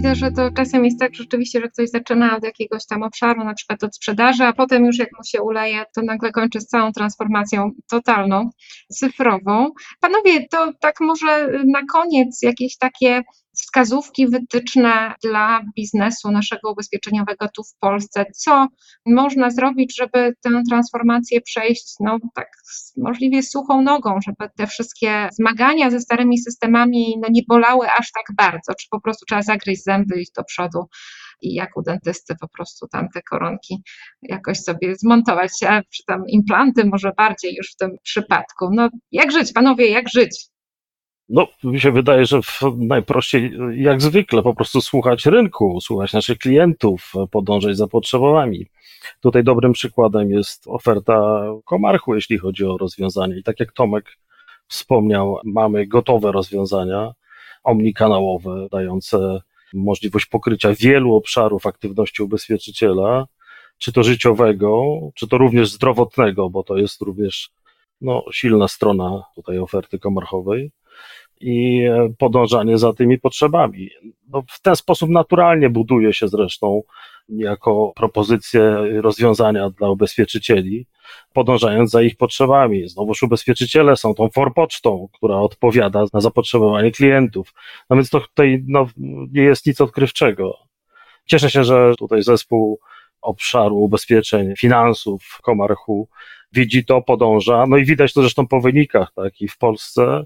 Widzę, 0.00 0.14
że 0.14 0.32
to 0.32 0.50
czasem 0.50 0.84
jest 0.84 0.98
tak 0.98 1.14
rzeczywiście, 1.14 1.60
że 1.60 1.68
ktoś 1.68 1.90
zaczyna 1.90 2.36
od 2.36 2.44
jakiegoś 2.44 2.86
tam 2.86 3.02
obszaru, 3.02 3.44
na 3.44 3.54
przykład 3.54 3.84
od 3.84 3.96
sprzedaży, 3.96 4.44
a 4.44 4.52
potem 4.52 4.84
już 4.84 4.98
jak 4.98 5.08
mu 5.18 5.24
się 5.24 5.42
uleje, 5.42 5.84
to 5.94 6.02
nagle 6.02 6.32
kończy 6.32 6.60
z 6.60 6.66
całą 6.66 6.92
transformacją 6.92 7.70
totalną, 7.90 8.50
cyfrową. 8.88 9.70
Panowie, 10.00 10.48
to 10.50 10.72
tak 10.80 11.00
może 11.00 11.48
na 11.66 11.80
koniec 11.92 12.42
jakieś 12.42 12.76
takie 12.78 13.22
wskazówki, 13.60 14.28
wytyczne 14.28 15.14
dla 15.24 15.60
biznesu 15.76 16.30
naszego 16.30 16.72
ubezpieczeniowego 16.72 17.48
tu 17.56 17.62
w 17.64 17.78
Polsce. 17.80 18.24
Co 18.36 18.66
można 19.06 19.50
zrobić, 19.50 19.96
żeby 19.96 20.34
tę 20.42 20.62
transformację 20.68 21.40
przejść 21.40 21.94
no, 22.00 22.18
tak 22.34 22.48
możliwie 22.96 23.42
suchą 23.42 23.82
nogą, 23.82 24.18
żeby 24.26 24.50
te 24.56 24.66
wszystkie 24.66 25.28
zmagania 25.32 25.90
ze 25.90 26.00
starymi 26.00 26.38
systemami 26.38 27.14
no, 27.22 27.28
nie 27.30 27.42
bolały 27.48 27.90
aż 27.90 28.12
tak 28.12 28.36
bardzo, 28.36 28.74
czy 28.80 28.86
po 28.90 29.00
prostu 29.00 29.26
trzeba 29.26 29.42
zagryźć 29.42 29.84
zęby, 29.84 30.20
iść 30.20 30.32
do 30.36 30.44
przodu 30.44 30.84
i 31.42 31.54
jak 31.54 31.76
u 31.76 31.82
dentysty 31.82 32.34
po 32.40 32.48
prostu 32.48 32.88
tam 32.88 33.08
te 33.14 33.22
koronki 33.22 33.82
jakoś 34.22 34.60
sobie 34.60 34.94
zmontować, 34.96 35.50
a 35.68 35.82
czy 35.82 36.04
tam 36.06 36.22
implanty 36.28 36.84
może 36.84 37.12
bardziej 37.16 37.54
już 37.54 37.72
w 37.72 37.76
tym 37.76 37.90
przypadku. 38.02 38.68
No 38.72 38.88
jak 39.12 39.32
żyć, 39.32 39.52
panowie, 39.52 39.90
jak 39.90 40.08
żyć? 40.08 40.50
No, 41.32 41.48
mi 41.64 41.80
się 41.80 41.92
wydaje, 41.92 42.26
że 42.26 42.40
najprościej, 42.76 43.52
jak 43.74 44.02
zwykle, 44.02 44.42
po 44.42 44.54
prostu 44.54 44.80
słuchać 44.80 45.26
rynku, 45.26 45.80
słuchać 45.80 46.12
naszych 46.12 46.38
klientów, 46.38 47.12
podążać 47.30 47.76
za 47.76 47.86
potrzebami. 47.86 48.66
Tutaj 49.20 49.44
dobrym 49.44 49.72
przykładem 49.72 50.30
jest 50.30 50.64
oferta 50.66 51.44
Komarchu, 51.64 52.14
jeśli 52.14 52.38
chodzi 52.38 52.64
o 52.64 52.78
rozwiązanie. 52.78 53.38
I 53.38 53.42
tak 53.42 53.60
jak 53.60 53.72
Tomek 53.72 54.16
wspomniał, 54.68 55.38
mamy 55.44 55.86
gotowe 55.86 56.32
rozwiązania 56.32 57.12
omnikanałowe, 57.64 58.66
dające 58.70 59.40
możliwość 59.74 60.26
pokrycia 60.26 60.74
wielu 60.74 61.14
obszarów 61.14 61.66
aktywności 61.66 62.22
ubezpieczyciela, 62.22 63.26
czy 63.78 63.92
to 63.92 64.02
życiowego, 64.02 64.98
czy 65.14 65.28
to 65.28 65.38
również 65.38 65.70
zdrowotnego, 65.70 66.50
bo 66.50 66.62
to 66.62 66.76
jest 66.76 67.00
również 67.00 67.50
no, 68.00 68.24
silna 68.32 68.68
strona 68.68 69.22
tutaj 69.34 69.58
oferty 69.58 69.98
komarchowej 69.98 70.70
i 71.40 71.84
e, 71.84 72.12
podążanie 72.18 72.78
za 72.78 72.92
tymi 72.92 73.18
potrzebami. 73.18 73.90
No, 74.28 74.42
w 74.48 74.62
ten 74.62 74.76
sposób 74.76 75.10
naturalnie 75.10 75.70
buduje 75.70 76.12
się 76.12 76.28
zresztą 76.28 76.82
jako 77.28 77.92
propozycje 77.96 78.62
rozwiązania 79.00 79.70
dla 79.70 79.90
ubezpieczycieli, 79.90 80.86
podążając 81.32 81.90
za 81.90 82.02
ich 82.02 82.16
potrzebami. 82.16 82.88
Znowuż 82.88 83.22
ubezpieczyciele 83.22 83.96
są 83.96 84.14
tą 84.14 84.28
forpocztą, 84.28 85.08
która 85.12 85.36
odpowiada 85.36 86.04
na 86.12 86.20
zapotrzebowanie 86.20 86.90
klientów. 86.90 87.54
No 87.90 87.96
więc 87.96 88.10
to 88.10 88.20
tutaj 88.20 88.64
no, 88.66 88.86
nie 89.32 89.42
jest 89.42 89.66
nic 89.66 89.80
odkrywczego. 89.80 90.58
Cieszę 91.26 91.50
się, 91.50 91.64
że 91.64 91.94
tutaj 91.98 92.22
zespół 92.22 92.80
obszaru 93.22 93.76
ubezpieczeń, 93.76 94.56
finansów 94.56 95.38
Komarchu 95.42 96.08
widzi 96.52 96.84
to, 96.84 97.02
podąża. 97.02 97.66
No 97.68 97.76
i 97.76 97.84
widać 97.84 98.12
to 98.12 98.20
zresztą 98.20 98.46
po 98.46 98.60
wynikach, 98.60 99.12
tak, 99.16 99.40
i 99.40 99.48
w 99.48 99.58
Polsce, 99.58 100.24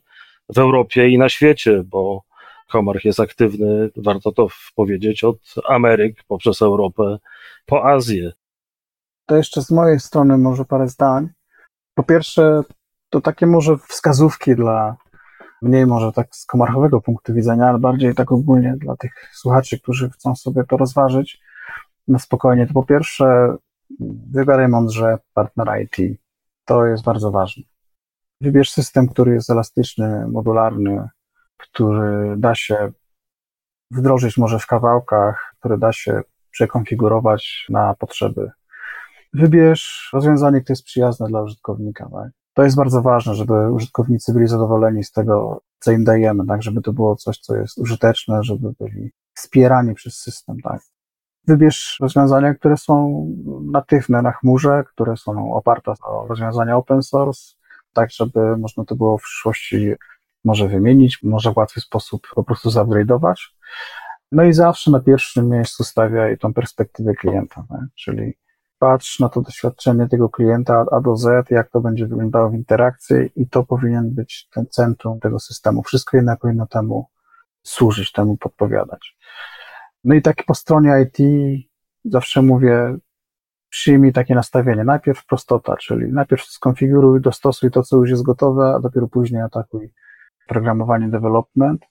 w 0.49 0.59
Europie 0.59 1.09
i 1.09 1.19
na 1.19 1.29
świecie, 1.29 1.83
bo 1.87 2.23
Komarch 2.71 3.05
jest 3.05 3.21
aktywny, 3.21 3.91
warto 3.97 4.33
to 4.33 4.49
powiedzieć, 4.75 5.25
od 5.25 5.39
Ameryk 5.69 6.25
poprzez 6.29 6.63
Europę 6.63 7.19
po 7.67 7.85
Azję. 7.85 8.33
To 9.27 9.37
jeszcze 9.37 9.63
z 9.63 9.71
mojej 9.71 10.01
strony 10.01 10.39
może 10.39 10.65
parę 10.65 10.89
zdań. 10.89 11.29
Po 11.95 12.03
pierwsze, 12.03 12.63
to 13.11 13.21
takie 13.21 13.47
może 13.47 13.79
wskazówki 13.79 14.55
dla 14.55 14.97
mniej 15.63 15.87
może 15.87 16.13
tak 16.13 16.37
z 16.37 16.47
komarchowego 16.47 17.01
punktu 17.01 17.35
widzenia, 17.35 17.67
ale 17.67 17.79
bardziej 17.79 18.15
tak 18.15 18.33
ogólnie 18.33 18.75
dla 18.77 18.97
tych 18.97 19.31
słuchaczy, 19.33 19.81
którzy 19.81 20.11
chcą 20.11 20.37
sobie 20.37 20.65
to 20.65 20.77
rozważyć 20.77 21.41
na 22.09 22.19
spokojnie. 22.19 22.67
To 22.67 22.73
po 22.73 22.83
pierwsze, 22.83 23.57
wybieraj 24.31 24.69
mądrze 24.69 25.19
partnera 25.35 25.81
IT. 25.81 25.97
To 26.65 26.87
jest 26.87 27.05
bardzo 27.05 27.31
ważne. 27.31 27.63
Wybierz 28.45 28.71
system, 28.71 29.09
który 29.09 29.35
jest 29.35 29.51
elastyczny, 29.51 30.27
modularny, 30.29 31.09
który 31.57 32.37
da 32.37 32.55
się 32.55 32.93
wdrożyć 33.91 34.37
może 34.39 34.59
w 34.59 34.67
kawałkach, 34.67 35.55
który 35.59 35.79
da 35.79 35.93
się 35.93 36.21
przekonfigurować 36.51 37.67
na 37.71 37.95
potrzeby. 37.95 38.51
Wybierz 39.33 40.11
rozwiązanie, 40.13 40.61
które 40.61 40.73
jest 40.73 40.85
przyjazne 40.85 41.27
dla 41.29 41.43
użytkownika. 41.43 42.09
Tak? 42.13 42.31
To 42.55 42.63
jest 42.63 42.77
bardzo 42.77 43.03
ważne, 43.03 43.35
żeby 43.35 43.73
użytkownicy 43.73 44.33
byli 44.33 44.47
zadowoleni 44.47 45.05
z 45.05 45.13
tego, 45.13 45.61
co 45.79 45.93
im 45.93 46.05
dajemy, 46.05 46.47
tak? 46.47 46.63
żeby 46.63 46.83
to 46.83 46.93
było 46.93 47.17
coś, 47.17 47.39
co 47.39 47.57
jest 47.57 47.79
użyteczne, 47.79 48.43
żeby 48.43 48.69
byli 48.81 49.11
wspierani 49.35 49.95
przez 49.95 50.17
system. 50.17 50.57
Tak? 50.63 50.81
Wybierz 51.47 51.99
rozwiązania, 52.01 52.55
które 52.55 52.77
są 52.77 53.27
natywne 53.73 54.23
na 54.23 54.33
chmurze, 54.33 54.85
które 54.93 55.17
są 55.17 55.55
oparte 55.55 55.93
o 56.05 56.27
rozwiązania 56.27 56.77
open 56.77 57.03
source, 57.03 57.64
tak 57.95 58.11
żeby 58.11 58.57
można 58.57 58.85
to 58.85 58.97
było 58.97 59.19
w 59.19 59.23
przyszłości 59.23 59.93
może 60.45 60.69
wymienić, 60.69 61.23
może 61.23 61.53
w 61.53 61.57
łatwy 61.57 61.81
sposób 61.81 62.27
po 62.35 62.45
prostu 62.45 62.71
zupgrade'ować. 62.71 63.35
No 64.33 64.45
i 64.45 64.53
zawsze 64.53 64.91
na 64.91 65.01
pierwszym 65.01 65.49
miejscu 65.49 65.85
stawiaj 65.85 66.39
tą 66.39 66.55
perspektywę 66.55 67.15
klienta, 67.15 67.65
tak? 67.69 67.81
czyli 67.95 68.35
patrz 68.79 69.21
na 69.21 69.29
to 69.29 69.43
doświadczenie 69.43 70.09
tego 70.09 70.29
klienta 70.29 70.85
A 70.91 71.01
do 71.01 71.17
Z, 71.17 71.51
jak 71.51 71.71
to 71.71 71.81
będzie 71.81 72.07
wyglądało 72.07 72.51
w 72.51 72.55
interakcji 72.55 73.17
i 73.37 73.49
to 73.49 73.65
powinien 73.65 74.15
być 74.15 74.49
ten 74.55 74.67
centrum 74.67 75.21
tego 75.21 75.39
systemu. 75.39 75.83
Wszystko 75.83 76.17
jednak 76.17 76.41
powinno 76.41 76.67
temu 76.67 77.07
służyć, 77.63 78.13
temu 78.13 78.37
podpowiadać. 78.37 79.17
No 80.05 80.15
i 80.15 80.23
tak 80.23 80.45
po 80.47 80.55
stronie 80.55 80.91
IT 81.03 81.19
zawsze 82.05 82.43
mówię, 82.43 82.97
przyjmij 83.75 84.13
takie 84.13 84.35
nastawienie. 84.35 84.85
Najpierw 84.85 85.27
prostota, 85.27 85.77
czyli 85.77 86.13
najpierw 86.13 86.45
skonfiguruj, 86.45 87.21
dostosuj 87.21 87.71
to, 87.71 87.83
co 87.83 87.97
już 87.97 88.11
jest 88.11 88.23
gotowe, 88.23 88.75
a 88.77 88.81
dopiero 88.81 89.09
później 89.09 89.43
atakuj 89.43 89.93
programowanie 90.49 91.09
development, 91.09 91.83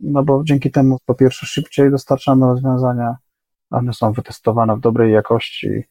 no 0.00 0.22
bo 0.22 0.42
dzięki 0.44 0.70
temu 0.70 0.98
po 1.06 1.14
pierwsze 1.14 1.46
szybciej 1.46 1.90
dostarczamy 1.90 2.46
rozwiązania, 2.46 3.16
one 3.70 3.92
są 3.92 4.12
wytestowane 4.12 4.76
w 4.76 4.80
dobrej 4.80 5.12
jakości, 5.12 5.84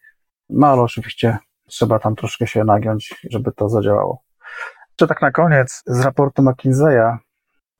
no 0.49 0.67
ale 0.67 0.81
oczywiście 0.81 1.37
trzeba 1.67 1.99
tam 1.99 2.15
troszkę 2.15 2.47
się 2.47 2.63
nagiąć, 2.63 3.15
żeby 3.29 3.51
to 3.51 3.69
zadziałało. 3.69 4.23
Jeszcze 4.89 5.07
tak 5.07 5.21
na 5.21 5.31
koniec, 5.31 5.83
z 5.85 6.01
raportu 6.01 6.41
McKinsey'a, 6.41 7.17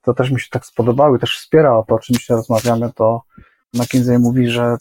to 0.01 0.13
też 0.13 0.31
mi 0.31 0.39
się 0.39 0.47
tak 0.51 0.65
spodobało 0.65 1.15
i 1.15 1.19
też 1.19 1.37
wspiera 1.37 1.83
to, 1.87 1.95
o 1.95 1.99
czym 1.99 2.15
się 2.15 2.33
rozmawiamy, 2.33 2.93
to 2.93 3.21
McKinsey 3.73 4.19
mówi, 4.19 4.47
że 4.47 4.77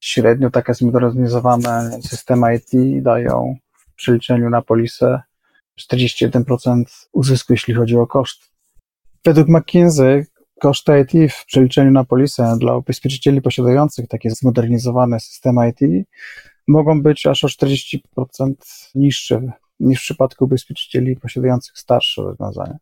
średnio 0.00 0.50
takie 0.50 0.74
zmodernizowane 0.74 1.98
systemy 2.02 2.56
IT 2.56 3.02
dają 3.02 3.56
w 3.72 3.94
przeliczeniu 3.94 4.50
na 4.50 4.62
polisę 4.62 5.22
41% 5.80 6.82
uzysku, 7.12 7.52
jeśli 7.52 7.74
chodzi 7.74 7.96
o 7.96 8.06
koszt. 8.06 8.50
Według 9.24 9.48
McKinsey 9.48 10.24
koszty 10.60 10.92
IT 11.00 11.32
w 11.32 11.44
przeliczeniu 11.46 11.90
na 11.90 12.04
polisę 12.04 12.56
dla 12.60 12.76
ubezpieczycieli 12.76 13.42
posiadających 13.42 14.08
takie 14.08 14.30
zmodernizowane 14.30 15.20
systemy 15.20 15.68
IT 15.68 16.06
mogą 16.68 17.02
być 17.02 17.26
aż 17.26 17.44
o 17.44 17.48
40% 17.48 17.98
niższe 18.94 19.52
niż 19.80 20.00
w 20.00 20.02
przypadku 20.02 20.44
ubezpieczycieli 20.44 21.16
posiadających 21.16 21.78
starsze 21.78 22.22
rozwiązania. 22.22 22.76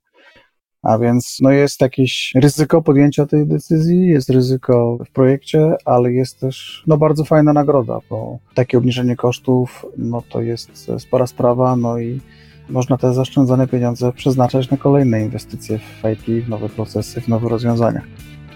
A 0.89 0.99
więc 0.99 1.39
no 1.41 1.51
jest 1.51 1.81
jakieś 1.81 2.33
ryzyko 2.35 2.83
podjęcia 2.83 3.27
tej 3.27 3.47
decyzji, 3.47 4.09
jest 4.09 4.31
ryzyko 4.31 4.99
w 5.07 5.11
projekcie, 5.11 5.77
ale 5.85 6.13
jest 6.13 6.41
też 6.41 6.85
no 6.87 6.99
bardzo 6.99 7.25
fajna 7.25 7.53
nagroda, 7.53 7.99
bo 8.11 8.39
takie 8.55 8.79
obniżenie 8.79 9.17
kosztów 9.17 9.87
no 9.99 10.23
to 10.29 10.41
jest 10.41 10.91
spora 10.99 11.27
sprawa, 11.27 11.77
no 11.77 11.99
i 11.99 12.21
można 12.69 12.99
te 12.99 13.15
zaoszczędzone 13.15 13.69
pieniądze 13.69 14.13
przeznaczać 14.13 14.71
na 14.71 14.77
kolejne 14.77 15.23
inwestycje 15.23 15.79
w 15.79 16.03
IT, 16.13 16.45
w 16.45 16.49
nowe 16.49 16.69
procesy, 16.69 17.21
w 17.21 17.29
nowe 17.29 17.49
rozwiązania. 17.49 18.03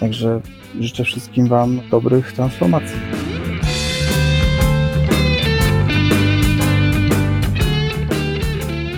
Także 0.01 0.41
życzę 0.81 1.05
wszystkim 1.05 1.49
Wam 1.49 1.81
dobrych 1.91 2.33
transformacji. 2.33 2.97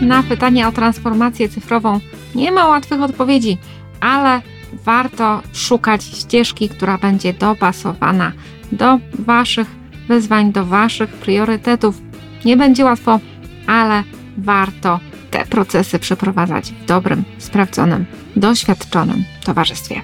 Na 0.02 0.22
pytanie 0.22 0.68
o 0.68 0.72
transformację 0.72 1.48
cyfrową 1.48 2.00
nie 2.34 2.52
ma 2.52 2.66
łatwych 2.66 3.00
odpowiedzi, 3.02 3.58
ale 4.00 4.40
warto 4.84 5.42
szukać 5.52 6.04
ścieżki, 6.04 6.68
która 6.68 6.98
będzie 6.98 7.32
dopasowana 7.32 8.32
do 8.72 8.98
Waszych 9.18 9.68
wyzwań, 10.08 10.52
do 10.52 10.66
Waszych 10.66 11.10
priorytetów. 11.10 12.00
Nie 12.44 12.56
będzie 12.56 12.84
łatwo, 12.84 13.20
ale 13.66 14.02
warto 14.38 15.00
te 15.30 15.46
procesy 15.46 15.98
przeprowadzać 15.98 16.70
w 16.72 16.84
dobrym, 16.84 17.24
sprawdzonym, 17.38 18.04
doświadczonym 18.36 19.24
towarzystwie. 19.44 20.02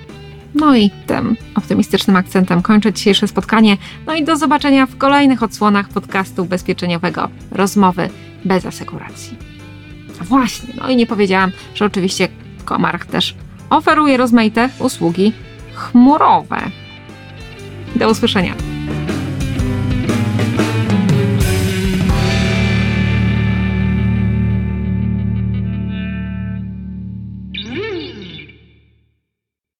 No 0.54 0.76
i 0.76 0.90
tym 1.06 1.36
optymistycznym 1.54 2.16
akcentem 2.16 2.62
kończę 2.62 2.92
dzisiejsze 2.92 3.28
spotkanie. 3.28 3.76
No 4.06 4.14
i 4.14 4.24
do 4.24 4.36
zobaczenia 4.36 4.86
w 4.86 4.96
kolejnych 4.96 5.42
odsłonach 5.42 5.88
podcastu 5.88 6.42
ubezpieczeniowego 6.42 7.28
Rozmowy 7.50 8.10
bez 8.44 8.66
asekuracji. 8.66 9.49
Właśnie, 10.20 10.74
no 10.76 10.88
i 10.88 10.96
nie 10.96 11.06
powiedziałam, 11.06 11.52
że 11.74 11.84
oczywiście 11.84 12.28
Komarch 12.64 13.06
też 13.06 13.34
oferuje 13.70 14.16
rozmaite 14.16 14.68
usługi 14.78 15.32
chmurowe. 15.74 16.60
Do 17.96 18.10
usłyszenia. 18.10 18.54